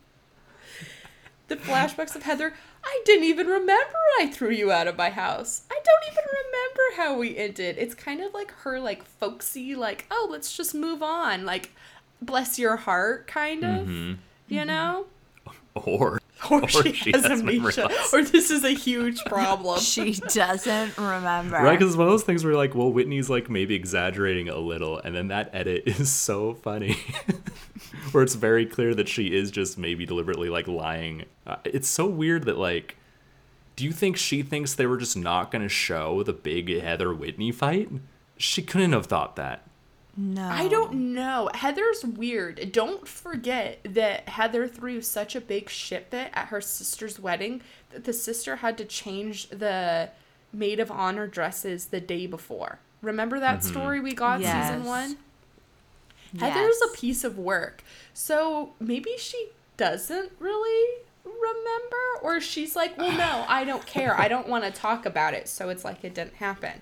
The 1.48 1.56
flashbacks 1.56 2.16
of 2.16 2.24
Heather. 2.24 2.54
I 2.86 3.02
didn't 3.04 3.24
even 3.24 3.48
remember 3.48 3.98
I 4.20 4.28
threw 4.28 4.50
you 4.50 4.70
out 4.70 4.86
of 4.86 4.96
my 4.96 5.10
house. 5.10 5.62
I 5.70 5.78
don't 5.84 6.12
even 6.12 6.24
remember 6.44 7.02
how 7.02 7.18
we 7.18 7.36
ended. 7.36 7.76
It's 7.78 7.94
kind 7.94 8.20
of 8.20 8.32
like 8.32 8.52
her, 8.62 8.78
like 8.78 9.04
folksy, 9.04 9.74
like 9.74 10.06
oh, 10.10 10.28
let's 10.30 10.56
just 10.56 10.74
move 10.74 11.02
on, 11.02 11.44
like 11.44 11.72
bless 12.22 12.58
your 12.58 12.76
heart, 12.76 13.26
kind 13.26 13.64
of. 13.64 13.86
Mm-hmm. 13.86 14.14
You 14.48 14.60
mm-hmm. 14.60 14.66
know, 14.68 15.06
Or 15.74 16.20
or, 16.50 16.68
she, 16.68 17.12
has, 17.12 17.42
memory 17.42 17.56
amnesia, 17.56 17.88
or 18.12 18.22
this 18.22 18.50
is 18.50 18.62
a 18.62 18.72
huge 18.72 19.24
problem. 19.26 19.80
She 19.80 20.12
doesn't 20.12 20.96
remember. 20.98 21.56
Right, 21.56 21.78
because 21.78 21.92
it's 21.92 21.96
one 21.96 22.06
of 22.06 22.12
those 22.12 22.24
things 22.24 22.44
where 22.44 22.54
like, 22.54 22.74
well, 22.74 22.92
Whitney's 22.92 23.30
like 23.30 23.48
maybe 23.48 23.74
exaggerating 23.74 24.48
a 24.48 24.58
little, 24.58 24.98
and 24.98 25.14
then 25.14 25.28
that 25.28 25.50
edit 25.54 25.84
is 25.86 26.12
so 26.12 26.54
funny, 26.54 26.98
where 28.12 28.22
it's 28.22 28.34
very 28.34 28.66
clear 28.66 28.94
that 28.94 29.08
she 29.08 29.34
is 29.34 29.50
just 29.50 29.78
maybe 29.78 30.04
deliberately 30.04 30.50
like 30.50 30.68
lying. 30.68 31.24
Uh, 31.46 31.56
it's 31.64 31.88
so 31.88 32.06
weird 32.06 32.44
that 32.44 32.58
like, 32.58 32.96
do 33.74 33.84
you 33.84 33.92
think 33.92 34.18
she 34.18 34.42
thinks 34.42 34.74
they 34.74 34.86
were 34.86 34.98
just 34.98 35.16
not 35.16 35.50
gonna 35.50 35.70
show 35.70 36.22
the 36.22 36.34
big 36.34 36.82
Heather 36.82 37.14
Whitney 37.14 37.50
fight? 37.50 37.88
She 38.36 38.60
couldn't 38.60 38.92
have 38.92 39.06
thought 39.06 39.36
that. 39.36 39.62
No. 40.16 40.48
I 40.48 40.68
don't 40.68 41.14
know. 41.14 41.50
Heather's 41.54 42.04
weird. 42.04 42.72
Don't 42.72 43.06
forget 43.06 43.80
that 43.84 44.28
Heather 44.28 44.66
threw 44.66 45.02
such 45.02 45.36
a 45.36 45.40
big 45.40 45.68
shit 45.68 46.08
fit 46.10 46.30
at 46.32 46.48
her 46.48 46.60
sister's 46.60 47.20
wedding 47.20 47.60
that 47.90 48.04
the 48.04 48.12
sister 48.12 48.56
had 48.56 48.78
to 48.78 48.84
change 48.84 49.48
the 49.50 50.10
maid 50.52 50.80
of 50.80 50.90
honor 50.90 51.26
dresses 51.26 51.86
the 51.86 52.00
day 52.00 52.26
before. 52.26 52.78
Remember 53.02 53.38
that 53.38 53.60
mm-hmm. 53.60 53.68
story 53.68 54.00
we 54.00 54.14
got 54.14 54.38
season 54.38 54.84
Yes. 54.84 54.86
one? 54.86 55.16
Heather's 56.38 56.80
a 56.90 56.96
piece 56.96 57.24
of 57.24 57.38
work. 57.38 57.82
So 58.14 58.74
maybe 58.80 59.14
she 59.18 59.50
doesn't 59.76 60.32
really 60.38 61.02
remember, 61.24 61.96
or 62.22 62.40
she's 62.40 62.74
like, 62.74 62.96
well, 62.98 63.12
no, 63.12 63.44
I 63.48 63.64
don't 63.64 63.86
care. 63.86 64.18
I 64.18 64.28
don't 64.28 64.48
want 64.48 64.64
to 64.64 64.70
talk 64.70 65.06
about 65.06 65.34
it. 65.34 65.48
So 65.48 65.68
it's 65.68 65.84
like 65.84 66.04
it 66.04 66.14
didn't 66.14 66.34
happen. 66.34 66.80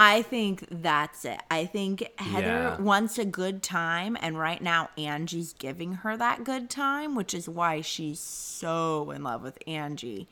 I 0.00 0.22
think 0.22 0.64
that's 0.70 1.24
it. 1.24 1.40
I 1.50 1.66
think 1.66 2.08
Heather 2.20 2.46
Yeah. 2.46 2.80
wants 2.80 3.18
a 3.18 3.24
good 3.24 3.64
time, 3.64 4.16
and 4.20 4.38
right 4.38 4.62
now 4.62 4.90
Angie's 4.96 5.52
giving 5.52 5.92
her 5.94 6.16
that 6.16 6.44
good 6.44 6.70
time, 6.70 7.16
which 7.16 7.34
is 7.34 7.48
why 7.48 7.80
she's 7.80 8.20
so 8.20 9.10
in 9.10 9.24
love 9.24 9.42
with 9.42 9.58
Angie. 9.66 10.28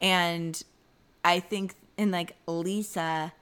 And 0.00 0.62
I 1.22 1.40
think 1.40 1.74
in 1.98 2.10
like 2.10 2.36
Lisa 2.46 3.34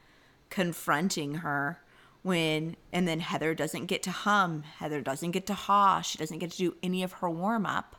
confronting 0.50 1.36
her 1.36 1.80
when, 2.22 2.76
and 2.92 3.06
then 3.06 3.20
Heather 3.20 3.54
doesn't 3.54 3.86
get 3.86 4.02
to 4.02 4.10
hum, 4.10 4.64
Heather 4.78 5.00
doesn't 5.00 5.30
get 5.30 5.46
to 5.46 5.54
haw, 5.54 6.00
she 6.00 6.18
doesn't 6.18 6.40
get 6.40 6.50
to 6.50 6.58
do 6.58 6.76
any 6.82 7.04
of 7.04 7.12
her 7.14 7.30
warm 7.30 7.64
up 7.64 7.94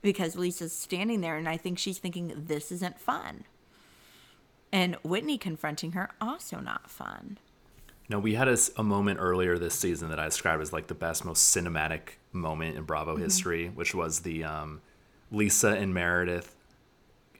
because 0.00 0.34
Lisa's 0.34 0.72
standing 0.72 1.20
there, 1.20 1.36
and 1.36 1.46
I 1.48 1.58
think 1.58 1.78
she's 1.78 1.98
thinking, 1.98 2.32
this 2.34 2.72
isn't 2.72 2.98
fun. 2.98 3.44
And 4.72 4.96
Whitney 5.02 5.38
confronting 5.38 5.92
her, 5.92 6.10
also 6.20 6.60
not 6.60 6.90
fun. 6.90 7.38
No, 8.10 8.18
we 8.18 8.34
had 8.34 8.48
a 8.48 8.82
moment 8.82 9.18
earlier 9.20 9.58
this 9.58 9.74
season 9.74 10.08
that 10.08 10.18
I 10.18 10.24
described 10.24 10.62
as 10.62 10.72
like 10.72 10.86
the 10.86 10.94
best, 10.94 11.24
most 11.24 11.54
cinematic 11.54 12.16
moment 12.32 12.76
in 12.76 12.84
Bravo 12.84 13.16
history, 13.16 13.68
which 13.68 13.94
was 13.94 14.20
the 14.20 14.44
um, 14.44 14.80
Lisa 15.30 15.70
and 15.70 15.92
Meredith 15.92 16.54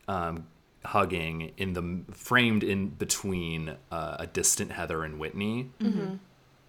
um, 0.09 0.47
hugging 0.85 1.53
in 1.57 1.73
the 1.73 2.05
framed 2.13 2.63
in 2.63 2.89
between 2.89 3.77
uh, 3.91 4.17
a 4.19 4.27
distant 4.27 4.73
Heather 4.73 5.05
and 5.05 5.19
Whitney. 5.19 5.71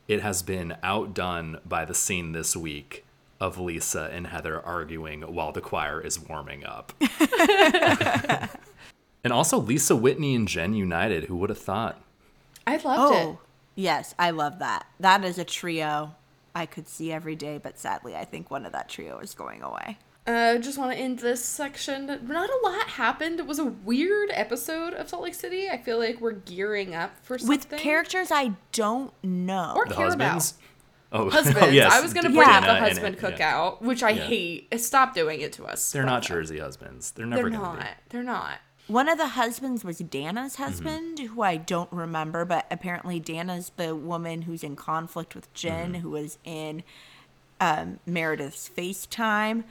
It 0.08 0.22
has 0.22 0.42
been 0.44 0.76
outdone 0.82 1.60
by 1.66 1.86
the 1.86 1.94
scene 1.94 2.32
this 2.32 2.56
week 2.56 3.06
of 3.40 3.60
Lisa 3.60 4.10
and 4.12 4.28
Heather 4.28 4.62
arguing 4.66 5.22
while 5.22 5.52
the 5.52 5.62
choir 5.62 6.02
is 6.02 6.20
warming 6.20 6.66
up. 6.66 6.94
and 9.24 9.34
also 9.34 9.58
Lisa, 9.58 9.96
Whitney, 9.96 10.36
and 10.36 10.48
Jen 10.48 10.74
united. 10.74 11.26
Who 11.26 11.36
would 11.38 11.50
have 11.50 11.60
thought? 11.60 12.02
I 12.68 12.78
loved 12.78 13.16
it. 13.16 13.18
Oh, 13.26 13.40
yes, 13.76 14.14
I 14.20 14.30
love 14.32 14.60
that. 14.60 14.86
That 15.00 15.24
is 15.26 15.38
a 15.40 15.44
trio 15.44 16.16
I 16.56 16.66
could 16.66 16.88
see 16.88 17.12
every 17.12 17.36
day, 17.36 17.58
but 17.58 17.78
sadly, 17.80 18.16
I 18.16 18.26
think 18.26 18.50
one 18.52 18.66
of 18.66 18.72
that 18.74 18.90
trio 18.90 19.20
is 19.20 19.34
going 19.34 19.62
away. 19.62 19.98
Uh, 20.28 20.58
just 20.60 20.78
want 20.78 20.92
to 20.92 20.98
end 20.98 21.20
this 21.20 21.44
section. 21.44 22.06
Not 22.06 22.50
a 22.50 22.60
lot 22.64 22.88
happened. 22.88 23.40
It 23.40 23.48
was 23.48 23.58
a 23.58 23.66
weird 23.66 24.30
episode 24.34 24.94
of 24.94 25.10
Salt 25.10 25.24
Lake 25.24 25.34
City. 25.34 25.70
I 25.70 25.78
feel 25.78 25.98
like 25.98 26.22
we're 26.22 26.34
gearing 26.34 26.94
up 26.94 27.12
for 27.24 27.40
something. 27.40 27.58
With 27.58 27.80
characters 27.80 28.30
I 28.32 28.52
don't 28.72 29.12
know. 29.24 29.74
Or 29.76 29.86
The 29.88 29.96
care 29.96 30.06
husbands? 30.06 30.54
Oh, 31.12 31.22
about. 31.24 31.34
Husbands. 31.34 31.60
oh, 31.64 31.70
yes. 31.72 31.92
I 31.92 32.02
was 32.02 32.14
going 32.14 32.26
to 32.26 32.30
D- 32.30 32.36
bring 32.36 32.48
up 32.48 32.62
Dana 32.62 32.68
the 32.68 32.74
and- 32.78 32.86
husband 32.86 33.18
yeah. 33.20 33.32
cookout, 33.32 33.82
which 33.82 34.04
I 34.04 34.12
Yeah. 34.12 34.24
hate. 34.26 34.80
Stop 34.80 35.16
doing 35.16 35.42
it 35.42 35.52
to 35.54 35.66
us. 35.66 35.92
They're 35.92 36.04
not 36.04 36.22
Bravo. 36.28 36.42
Jersey 36.42 36.60
husbands. 36.60 37.10
They're 37.12 37.26
They're 37.26 37.38
never 37.38 37.50
going 37.50 37.62
to 37.62 37.68
not. 37.68 37.80
be. 37.80 37.86
They're 38.10 38.22
not. 38.24 38.60
One 38.90 39.08
of 39.08 39.18
the 39.18 39.28
husbands 39.30 39.86
was 39.86 40.00
Dana's 40.00 40.54
Mm-hmm. 40.56 40.64
husband, 40.64 41.20
who 41.20 41.42
I 41.44 41.58
don't 41.58 41.92
remember, 41.94 42.44
but 42.44 42.66
apparently 42.72 43.20
Dana's 43.20 43.72
the 43.78 43.96
woman 43.96 44.42
who's 44.44 44.64
in 44.64 44.76
conflict 44.76 45.36
with 45.36 45.52
Jen, 45.54 45.94
Mm-hmm. 45.94 46.02
who 46.02 46.10
was 46.10 46.38
in 46.44 46.84
um, 47.62 48.00
Meredith's 48.06 48.70
FaceTime. 48.76 49.64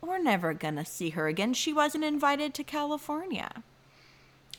We're 0.00 0.18
never 0.18 0.52
gonna 0.52 0.84
see 0.84 1.10
her 1.10 1.26
again. 1.28 1.54
She 1.54 1.72
wasn't 1.72 2.04
invited 2.04 2.54
to 2.54 2.64
California. 2.64 3.62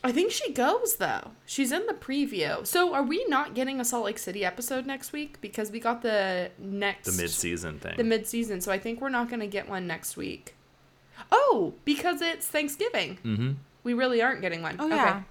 I 0.04 0.12
think 0.12 0.30
she 0.30 0.52
goes 0.52 0.96
though. 0.96 1.32
She's 1.44 1.72
in 1.72 1.84
the 1.86 1.92
preview. 1.94 2.66
So 2.66 2.94
are 2.94 3.02
we 3.02 3.24
not 3.26 3.54
getting 3.54 3.80
a 3.80 3.84
Salt 3.84 4.04
Lake 4.06 4.18
City 4.18 4.44
episode 4.44 4.86
next 4.86 5.12
week 5.12 5.40
because 5.40 5.70
we 5.70 5.80
got 5.80 6.02
the 6.02 6.50
next 6.58 7.06
The 7.16 7.20
mid-season 7.22 7.78
thing. 7.80 7.96
the 7.96 8.04
mid 8.04 8.26
season. 8.26 8.60
So 8.60 8.70
I 8.72 8.78
think 8.78 9.00
we're 9.00 9.08
not 9.08 9.28
going 9.28 9.40
to 9.40 9.46
get 9.48 9.68
one 9.68 9.86
next 9.88 10.16
week. 10.16 10.54
Oh, 11.32 11.74
because 11.84 12.22
it's 12.22 12.46
Thanksgiving. 12.46 13.18
mm-hmm. 13.24 13.52
We 13.88 13.94
really 13.94 14.20
aren't 14.20 14.42
getting 14.42 14.60
one. 14.60 14.76
Oh 14.78 14.86
yeah. 14.86 15.22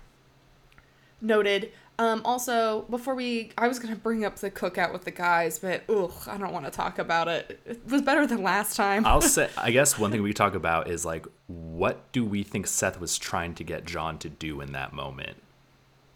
Noted. 1.22 1.72
Um, 2.00 2.24
also, 2.26 2.86
before 2.90 3.14
we, 3.14 3.52
I 3.56 3.68
was 3.68 3.78
gonna 3.78 3.96
bring 3.96 4.26
up 4.26 4.38
the 4.38 4.50
cookout 4.50 4.92
with 4.94 5.04
the 5.06 5.12
guys, 5.12 5.60
but 5.60 5.84
ugh, 5.88 6.12
I 6.26 6.38
don't 6.40 6.52
want 6.52 6.66
to 6.66 6.72
talk 6.72 6.98
about 6.98 7.28
it. 7.28 7.60
It 7.68 7.88
was 7.88 8.02
better 8.02 8.26
than 8.26 8.42
last 8.42 8.76
time. 8.76 9.06
I'll 9.06 9.22
say. 9.22 9.48
I 9.60 9.70
guess 9.70 10.00
one 10.00 10.10
thing 10.10 10.24
we 10.24 10.34
talk 10.34 10.56
about 10.56 10.90
is 10.90 11.06
like, 11.06 11.28
what 11.46 12.12
do 12.12 12.26
we 12.26 12.42
think 12.42 12.66
Seth 12.66 13.00
was 13.00 13.20
trying 13.20 13.54
to 13.56 13.64
get 13.64 13.86
John 13.86 14.18
to 14.20 14.30
do 14.30 14.60
in 14.62 14.72
that 14.72 14.92
moment? 14.92 15.38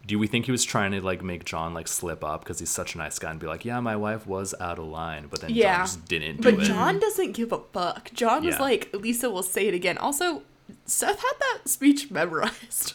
Do 0.04 0.18
we 0.18 0.26
think 0.26 0.46
he 0.46 0.50
was 0.52 0.64
trying 0.64 0.90
to 0.92 1.00
like 1.00 1.22
make 1.22 1.44
John 1.44 1.74
like 1.74 1.86
slip 1.86 2.24
up 2.24 2.42
because 2.42 2.58
he's 2.58 2.70
such 2.70 2.96
a 2.96 2.98
nice 2.98 3.20
guy 3.20 3.30
and 3.30 3.38
be 3.38 3.46
like, 3.46 3.64
yeah, 3.64 3.78
my 3.78 3.94
wife 3.94 4.26
was 4.26 4.52
out 4.60 4.80
of 4.80 4.86
line, 4.86 5.28
but 5.30 5.40
then 5.40 5.50
Yeah. 5.50 5.76
John 5.78 5.86
just 5.86 6.04
didn't 6.06 6.40
do 6.40 6.42
but 6.42 6.62
it. 6.62 6.66
John 6.66 6.98
doesn't 6.98 7.32
give 7.32 7.52
a 7.52 7.58
fuck. 7.72 8.12
John 8.12 8.44
was 8.44 8.58
like, 8.58 8.90
Lisa 8.92 9.30
will 9.30 9.44
say 9.44 9.68
it 9.68 9.74
again. 9.74 9.98
Also, 9.98 10.42
Seth 10.86 11.20
had 11.20 11.32
that 11.40 11.68
speech 11.68 12.10
memorized. 12.10 12.94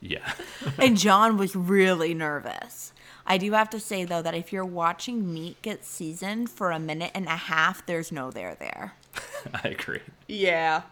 yeah, 0.00 0.32
and 0.78 0.96
John 0.96 1.36
was 1.36 1.54
really 1.56 2.14
nervous. 2.14 2.92
I 3.26 3.36
do 3.36 3.52
have 3.52 3.68
to 3.70 3.80
say 3.80 4.04
though 4.04 4.22
that 4.22 4.34
if 4.34 4.52
you're 4.52 4.64
watching 4.64 5.32
meat 5.32 5.60
get 5.60 5.84
seasoned 5.84 6.48
for 6.48 6.70
a 6.70 6.78
minute 6.78 7.10
and 7.14 7.26
a 7.26 7.36
half, 7.36 7.84
there's 7.84 8.10
no 8.10 8.30
there 8.30 8.54
there. 8.58 8.94
I 9.54 9.68
agree. 9.68 10.00
Yeah. 10.26 10.82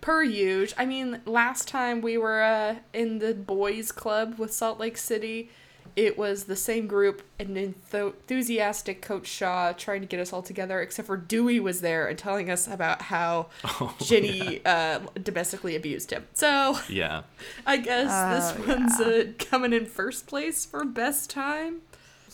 Per 0.00 0.22
usual. 0.22 0.74
I 0.78 0.86
mean, 0.86 1.20
last 1.26 1.68
time 1.68 2.00
we 2.00 2.16
were 2.16 2.42
uh, 2.42 2.76
in 2.94 3.18
the 3.18 3.34
boys' 3.34 3.90
club 3.92 4.38
with 4.38 4.52
Salt 4.54 4.78
Lake 4.78 4.96
City, 4.96 5.50
it 5.94 6.16
was 6.16 6.44
the 6.44 6.56
same 6.56 6.86
group 6.86 7.22
and 7.38 7.56
enthusiastic 7.56 9.02
Coach 9.02 9.26
Shah 9.26 9.72
trying 9.72 10.00
to 10.00 10.06
get 10.06 10.20
us 10.20 10.32
all 10.32 10.42
together, 10.42 10.80
except 10.80 11.06
for 11.06 11.16
Dewey 11.16 11.60
was 11.60 11.80
there 11.80 12.06
and 12.08 12.18
telling 12.18 12.50
us 12.50 12.66
about 12.66 13.02
how 13.02 13.48
Oh, 13.64 13.94
Jenny 14.00 14.64
uh, 14.64 15.00
domestically 15.22 15.76
abused 15.76 16.10
him. 16.10 16.26
So 16.34 16.78
Yeah. 16.88 17.22
I 17.66 17.76
guess 17.76 18.10
Oh, 18.10 18.58
this 18.58 18.66
one's 18.68 19.00
uh, 19.00 19.32
coming 19.38 19.72
in 19.72 19.86
first 19.86 20.26
place 20.26 20.64
for 20.64 20.84
best 20.84 21.30
time. 21.30 21.82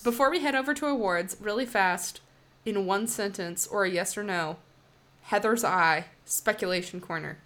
Before 0.04 0.30
we 0.30 0.40
head 0.40 0.54
over 0.54 0.74
to 0.74 0.86
awards, 0.86 1.36
really 1.40 1.66
fast, 1.66 2.20
in 2.64 2.86
one 2.86 3.06
sentence 3.06 3.66
or 3.66 3.84
a 3.84 3.90
yes 3.90 4.16
or 4.16 4.22
no, 4.22 4.56
Heather's 5.22 5.64
eye, 5.64 6.06
speculation 6.24 7.00
corner. 7.00 7.38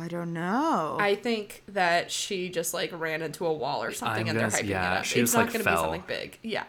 I 0.00 0.08
don't 0.08 0.32
know. 0.32 0.96
I 1.00 1.14
think 1.14 1.62
that 1.68 2.10
she 2.10 2.48
just 2.48 2.74
like 2.74 2.90
ran 2.98 3.22
into 3.22 3.46
a 3.46 3.52
wall 3.52 3.82
or 3.82 3.92
something 3.92 4.22
I'm 4.24 4.28
and 4.36 4.38
they're 4.40 4.50
gonna- 4.50 4.62
hyping 4.62 4.68
yeah, 4.68 4.94
it 4.94 4.98
up. 4.98 5.04
she 5.04 5.20
it's 5.20 5.32
just, 5.32 5.34
not 5.34 5.42
like, 5.44 5.52
going 5.52 5.64
to 5.64 5.70
be 5.70 5.74
fell. 5.74 5.82
something 5.84 6.04
big. 6.06 6.38
Yeah. 6.42 6.64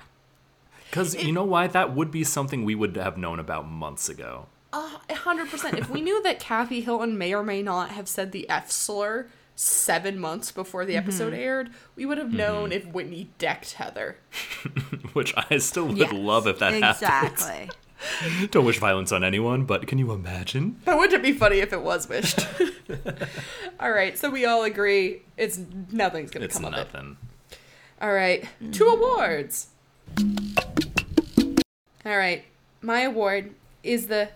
Because 0.90 1.16
you 1.16 1.32
know 1.32 1.44
why? 1.44 1.68
That 1.68 1.94
would 1.96 2.12
be 2.12 2.24
something 2.24 2.64
we 2.64 2.76
would 2.76 2.96
have 2.96 3.18
known 3.18 3.40
about 3.40 3.68
months 3.68 4.08
ago. 4.08 4.46
Uh, 4.72 4.98
100%. 5.10 5.78
if 5.80 5.90
we 5.90 6.02
knew 6.02 6.22
that 6.24 6.40
Kathy 6.40 6.82
Hilton 6.82 7.18
may 7.18 7.34
or 7.34 7.44
may 7.44 7.62
not 7.64 7.90
have 7.90 8.08
said 8.08 8.32
the 8.32 8.48
F 8.50 8.70
slur 8.72 9.28
seven 9.56 10.20
months 10.20 10.52
before 10.52 10.86
the 10.86 10.96
episode 10.96 11.34
aired, 11.34 11.72
we 11.96 12.06
would 12.06 12.18
have 12.20 12.32
known 12.32 12.72
if 12.72 12.86
Whitney 12.86 13.32
decked 13.40 13.74
Heather. 13.74 14.18
Which 15.14 15.34
I 15.36 15.58
still 15.58 15.88
would 15.88 15.98
Yes, 15.98 16.14
love 16.14 16.46
if 16.48 16.60
that 16.60 16.74
happened. 16.74 16.92
exactly. 17.40 17.70
Don't 18.52 18.66
wish 18.66 18.80
violence 18.80 19.12
on 19.12 19.24
anyone, 19.24 19.66
but 19.66 19.88
can 19.88 19.98
you 19.98 20.12
imagine? 20.12 20.80
But 20.86 20.98
wouldn't 20.98 21.14
it 21.14 21.24
be 21.24 21.34
funny 21.34 21.60
if 21.60 21.74
it 21.74 21.82
was 21.82 22.08
wished? 22.08 22.40
all 23.80 23.92
right, 23.92 24.18
so 24.18 24.30
we 24.30 24.46
all 24.46 24.64
agree 24.64 25.22
it's 25.36 25.60
nothing's 25.92 26.32
gonna 26.32 26.46
It's 26.46 26.56
come 26.56 26.66
of 26.66 26.74
it. 26.74 26.78
nothing. 26.78 27.18
All 28.02 28.14
right, 28.14 28.48
two 28.72 28.86
mm-hmm. 28.86 29.02
awards. 29.02 29.68
All 32.06 32.18
right, 32.18 32.46
my 32.82 33.02
award 33.02 33.54
is 33.84 34.08
the 34.08 34.30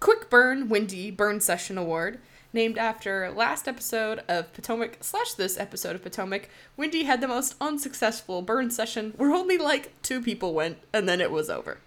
Quick 0.00 0.28
Burn 0.30 0.68
Wendy 0.68 1.10
Burn 1.10 1.40
Session 1.40 1.78
Award, 1.78 2.18
named 2.52 2.78
after 2.78 3.30
last 3.30 3.68
episode 3.68 4.22
of 4.28 4.52
Potomac 4.52 4.98
slash 5.00 5.34
this 5.34 5.58
episode 5.58 5.94
of 5.94 6.02
Potomac. 6.02 6.48
Wendy 6.76 7.04
had 7.04 7.20
the 7.20 7.28
most 7.28 7.54
unsuccessful 7.60 8.42
burn 8.42 8.70
session 8.70 9.12
where 9.16 9.32
only 9.32 9.56
like 9.56 9.92
two 10.02 10.20
people 10.20 10.52
went, 10.54 10.78
and 10.92 11.08
then 11.08 11.20
it 11.20 11.30
was 11.30 11.48
over. 11.48 11.78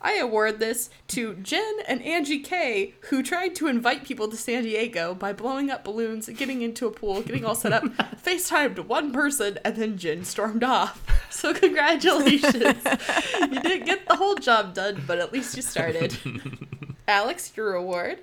I 0.00 0.16
award 0.16 0.58
this 0.58 0.90
to 1.08 1.34
Jen 1.34 1.76
and 1.86 2.02
Angie 2.02 2.40
K, 2.40 2.94
who 3.10 3.22
tried 3.22 3.54
to 3.56 3.68
invite 3.68 4.04
people 4.04 4.28
to 4.28 4.36
San 4.36 4.62
Diego 4.64 5.14
by 5.14 5.32
blowing 5.32 5.70
up 5.70 5.84
balloons, 5.84 6.28
getting 6.28 6.62
into 6.62 6.86
a 6.86 6.90
pool, 6.90 7.22
getting 7.22 7.44
all 7.44 7.54
set 7.54 7.72
up, 7.72 7.84
FaceTimed 8.22 8.86
one 8.86 9.12
person, 9.12 9.58
and 9.64 9.76
then 9.76 9.96
Jen 9.96 10.24
stormed 10.24 10.64
off. 10.64 11.02
So, 11.30 11.52
congratulations. 11.52 12.54
you 12.54 13.60
didn't 13.60 13.86
get 13.86 14.06
the 14.06 14.16
whole 14.16 14.36
job 14.36 14.74
done, 14.74 15.02
but 15.06 15.18
at 15.18 15.32
least 15.32 15.56
you 15.56 15.62
started. 15.62 16.16
Alex, 17.08 17.52
your 17.56 17.74
award. 17.74 18.20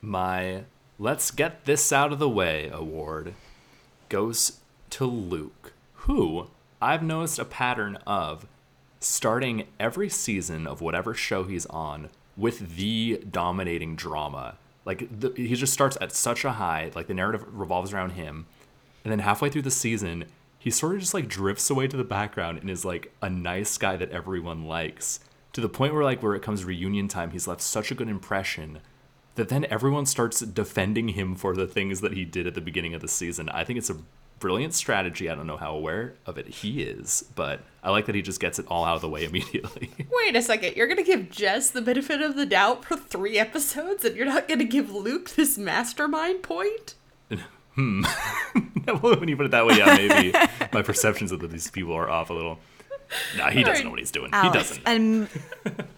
My 0.00 0.64
Let's 0.98 1.30
Get 1.30 1.64
This 1.64 1.92
Out 1.92 2.12
of 2.12 2.18
the 2.18 2.28
Way 2.28 2.70
award 2.72 3.34
goes 4.08 4.60
to 4.90 5.04
Luke, 5.04 5.72
who 5.94 6.48
I've 6.80 7.02
noticed 7.02 7.38
a 7.38 7.44
pattern 7.44 7.96
of 8.06 8.46
starting 9.00 9.66
every 9.78 10.08
season 10.08 10.66
of 10.66 10.80
whatever 10.80 11.14
show 11.14 11.44
he's 11.44 11.66
on 11.66 12.08
with 12.36 12.76
the 12.76 13.22
dominating 13.30 13.96
drama. 13.96 14.56
Like, 14.84 15.08
the, 15.20 15.32
he 15.36 15.54
just 15.54 15.72
starts 15.72 15.96
at 16.00 16.12
such 16.12 16.44
a 16.44 16.52
high, 16.52 16.92
like, 16.94 17.06
the 17.06 17.14
narrative 17.14 17.44
revolves 17.50 17.92
around 17.92 18.10
him. 18.10 18.46
And 19.04 19.12
then 19.12 19.18
halfway 19.20 19.50
through 19.50 19.62
the 19.62 19.70
season, 19.70 20.24
he 20.58 20.70
sort 20.70 20.94
of 20.94 21.00
just 21.00 21.14
like 21.14 21.28
drifts 21.28 21.70
away 21.70 21.86
to 21.86 21.96
the 21.96 22.02
background 22.02 22.58
and 22.58 22.68
is 22.68 22.84
like 22.84 23.12
a 23.22 23.30
nice 23.30 23.78
guy 23.78 23.96
that 23.96 24.10
everyone 24.10 24.64
likes. 24.64 25.20
To 25.52 25.60
the 25.60 25.68
point 25.68 25.94
where, 25.94 26.04
like, 26.04 26.22
where 26.22 26.34
it 26.34 26.42
comes 26.42 26.64
reunion 26.64 27.08
time, 27.08 27.30
he's 27.30 27.46
left 27.46 27.62
such 27.62 27.90
a 27.90 27.94
good 27.94 28.08
impression 28.08 28.80
that 29.36 29.48
then 29.48 29.66
everyone 29.66 30.06
starts 30.06 30.40
defending 30.40 31.08
him 31.08 31.34
for 31.34 31.54
the 31.54 31.66
things 31.66 32.00
that 32.00 32.14
he 32.14 32.24
did 32.24 32.46
at 32.46 32.54
the 32.54 32.60
beginning 32.60 32.94
of 32.94 33.00
the 33.00 33.08
season. 33.08 33.48
I 33.50 33.64
think 33.64 33.78
it's 33.78 33.90
a 33.90 33.98
brilliant 34.38 34.74
strategy. 34.74 35.28
I 35.30 35.34
don't 35.34 35.46
know 35.46 35.56
how 35.56 35.74
aware 35.74 36.14
of 36.26 36.38
it 36.38 36.46
he 36.48 36.82
is, 36.82 37.24
but 37.34 37.60
I 37.82 37.90
like 37.90 38.06
that 38.06 38.14
he 38.14 38.22
just 38.22 38.40
gets 38.40 38.58
it 38.58 38.66
all 38.68 38.84
out 38.84 38.96
of 38.96 39.00
the 39.00 39.08
way 39.08 39.24
immediately. 39.26 39.90
Wait 40.10 40.36
a 40.36 40.42
second. 40.42 40.76
You're 40.76 40.86
going 40.86 40.98
to 40.98 41.02
give 41.04 41.30
Jess 41.30 41.70
the 41.70 41.82
benefit 41.82 42.20
of 42.20 42.36
the 42.36 42.46
doubt 42.46 42.84
for 42.84 42.96
three 42.96 43.38
episodes, 43.38 44.04
and 44.04 44.16
you're 44.16 44.26
not 44.26 44.48
going 44.48 44.58
to 44.58 44.64
give 44.64 44.90
Luke 44.92 45.30
this 45.30 45.56
mastermind 45.58 46.42
point? 46.42 46.94
Hmm. 47.74 48.04
Well, 49.02 49.16
when 49.16 49.28
you 49.28 49.36
put 49.36 49.44
it 49.46 49.50
that 49.52 49.66
way, 49.66 49.76
yeah, 49.76 49.96
maybe 49.96 50.32
my 50.72 50.80
perceptions 50.80 51.30
of 51.32 51.40
these 51.50 51.70
people 51.70 51.92
are 51.92 52.08
off 52.08 52.30
a 52.30 52.32
little. 52.32 52.58
Nah, 53.36 53.50
he 53.50 53.64
doesn't 53.64 53.84
know 53.84 53.90
what 53.90 53.98
he's 53.98 54.12
doing. 54.12 54.30
Alex, 54.32 54.76
He 54.76 54.82
doesn't. 54.84 54.88
An, 54.88 55.28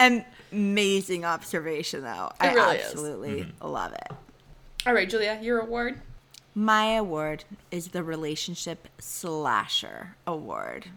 an 0.00 0.24
amazing 0.50 1.24
observation, 1.26 2.02
though. 2.02 2.32
I 2.40 2.54
really 2.54 2.78
is. 2.78 2.86
absolutely 2.86 3.52
love 3.62 3.92
it. 3.92 4.10
All 4.86 4.94
right, 4.94 5.08
Julia, 5.08 5.38
your 5.42 5.60
award. 5.60 6.00
My 6.58 6.94
award 6.94 7.44
is 7.70 7.90
the 7.90 8.02
Relationship 8.02 8.88
Slasher 8.98 10.16
Award. 10.26 10.90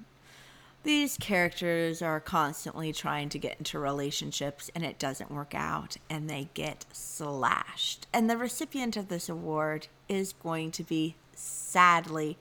These 0.81 1.17
characters 1.17 2.01
are 2.01 2.19
constantly 2.19 2.91
trying 2.91 3.29
to 3.29 3.37
get 3.37 3.59
into 3.59 3.77
relationships 3.77 4.71
and 4.73 4.83
it 4.83 4.97
doesn't 4.97 5.29
work 5.29 5.53
out 5.53 5.97
and 6.09 6.27
they 6.27 6.49
get 6.55 6.85
slashed. 6.91 8.07
And 8.11 8.27
the 8.27 8.37
recipient 8.37 8.97
of 8.97 9.07
this 9.07 9.29
award 9.29 9.87
is 10.09 10.33
going 10.33 10.71
to 10.71 10.83
be, 10.83 11.13
sadly, 11.35 12.39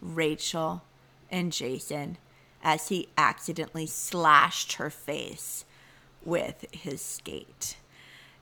Rachel 0.00 0.82
and 1.30 1.52
Jason 1.52 2.16
as 2.64 2.88
he 2.88 3.10
accidentally 3.18 3.86
slashed 3.86 4.76
her 4.76 4.88
face 4.88 5.66
with 6.24 6.64
his 6.72 7.02
skate. 7.02 7.76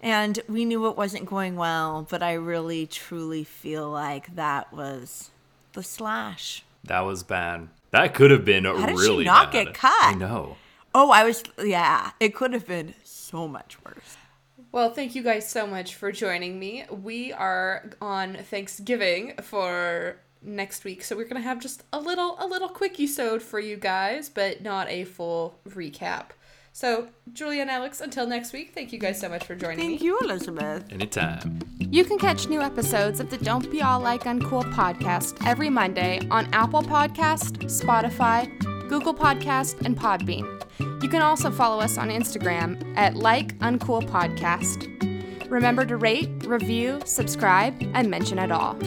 And 0.03 0.39
we 0.49 0.65
knew 0.65 0.89
it 0.89 0.97
wasn't 0.97 1.27
going 1.27 1.57
well, 1.57 2.07
but 2.09 2.23
I 2.23 2.33
really 2.33 2.87
truly 2.87 3.45
feel 3.45 3.91
like 3.91 4.35
that 4.35 4.73
was 4.73 5.31
the 5.75 5.83
slash. 5.83 6.65
That 6.85 7.01
was 7.01 7.23
bad. 7.23 7.69
That 7.91 8.15
could 8.15 8.31
have 8.31 8.45
been 8.45 8.65
How 8.65 8.87
did 8.87 8.99
she 8.99 9.03
really 9.03 9.25
not 9.25 9.53
bad. 9.53 9.67
get 9.67 9.75
cut? 9.75 9.93
I 10.03 10.15
know. 10.15 10.57
Oh, 10.95 11.11
I 11.11 11.25
was, 11.25 11.43
yeah, 11.63 12.13
it 12.19 12.35
could 12.35 12.53
have 12.53 12.67
been 12.67 12.95
so 13.05 13.47
much 13.47 13.77
worse. 13.85 14.17
Well, 14.73 14.91
thank 14.93 15.15
you 15.15 15.23
guys 15.23 15.49
so 15.49 15.67
much 15.67 15.97
for 15.97 16.13
joining 16.13 16.59
me. 16.59 16.85
We 16.91 17.33
are 17.33 17.91
on 18.01 18.37
Thanksgiving 18.37 19.35
for 19.43 20.17
next 20.43 20.85
week, 20.85 21.03
so 21.05 21.17
we're 21.17 21.27
gonna 21.27 21.41
have 21.41 21.61
just 21.61 21.83
a 21.93 22.01
little 22.01 22.37
a 22.39 22.47
little 22.47 22.69
quickie 22.69 23.07
sode 23.09 23.43
for 23.43 23.59
you 23.59 23.77
guys, 23.77 24.29
but 24.29 24.63
not 24.63 24.89
a 24.89 25.05
full 25.05 25.59
recap. 25.69 26.27
So, 26.81 27.09
Julia 27.35 27.61
and 27.61 27.71
Alex, 27.71 28.01
until 28.01 28.27
next 28.27 28.55
week, 28.55 28.73
thank 28.73 28.91
you 28.91 28.99
guys 28.99 29.21
so 29.21 29.29
much 29.29 29.45
for 29.45 29.55
joining 29.55 29.81
Thank 29.81 30.01
me. 30.01 30.07
you, 30.07 30.19
Elizabeth. 30.21 30.91
Anytime. 30.91 31.59
You 31.79 32.07
can 32.07 32.19
catch 32.19 32.49
new 32.49 32.63
episodes 32.63 33.21
of 33.21 33.29
the 33.29 33.37
Don't 33.37 33.71
Be 33.71 33.83
All 33.83 34.01
Like 34.01 34.25
Uncool 34.25 34.65
podcast 34.73 35.47
every 35.47 35.69
Monday 35.69 36.27
on 36.31 36.49
Apple 36.55 36.81
Podcast, 36.81 37.59
Spotify, 37.65 38.49
Google 38.89 39.13
Podcast, 39.13 39.85
and 39.85 39.95
Podbean. 39.95 41.03
You 41.03 41.11
can 41.11 41.21
also 41.21 41.51
follow 41.51 41.83
us 41.83 41.99
on 41.99 42.09
Instagram 42.09 42.97
at 42.97 43.15
Like 43.15 43.59
Uncool 43.59 44.09
Podcast. 44.09 44.89
Remember 45.51 45.85
to 45.85 45.99
rate, 45.99 46.31
review, 46.47 46.99
subscribe, 47.05 47.75
and 47.93 48.09
mention 48.09 48.39
it 48.39 48.51
all. 48.51 48.79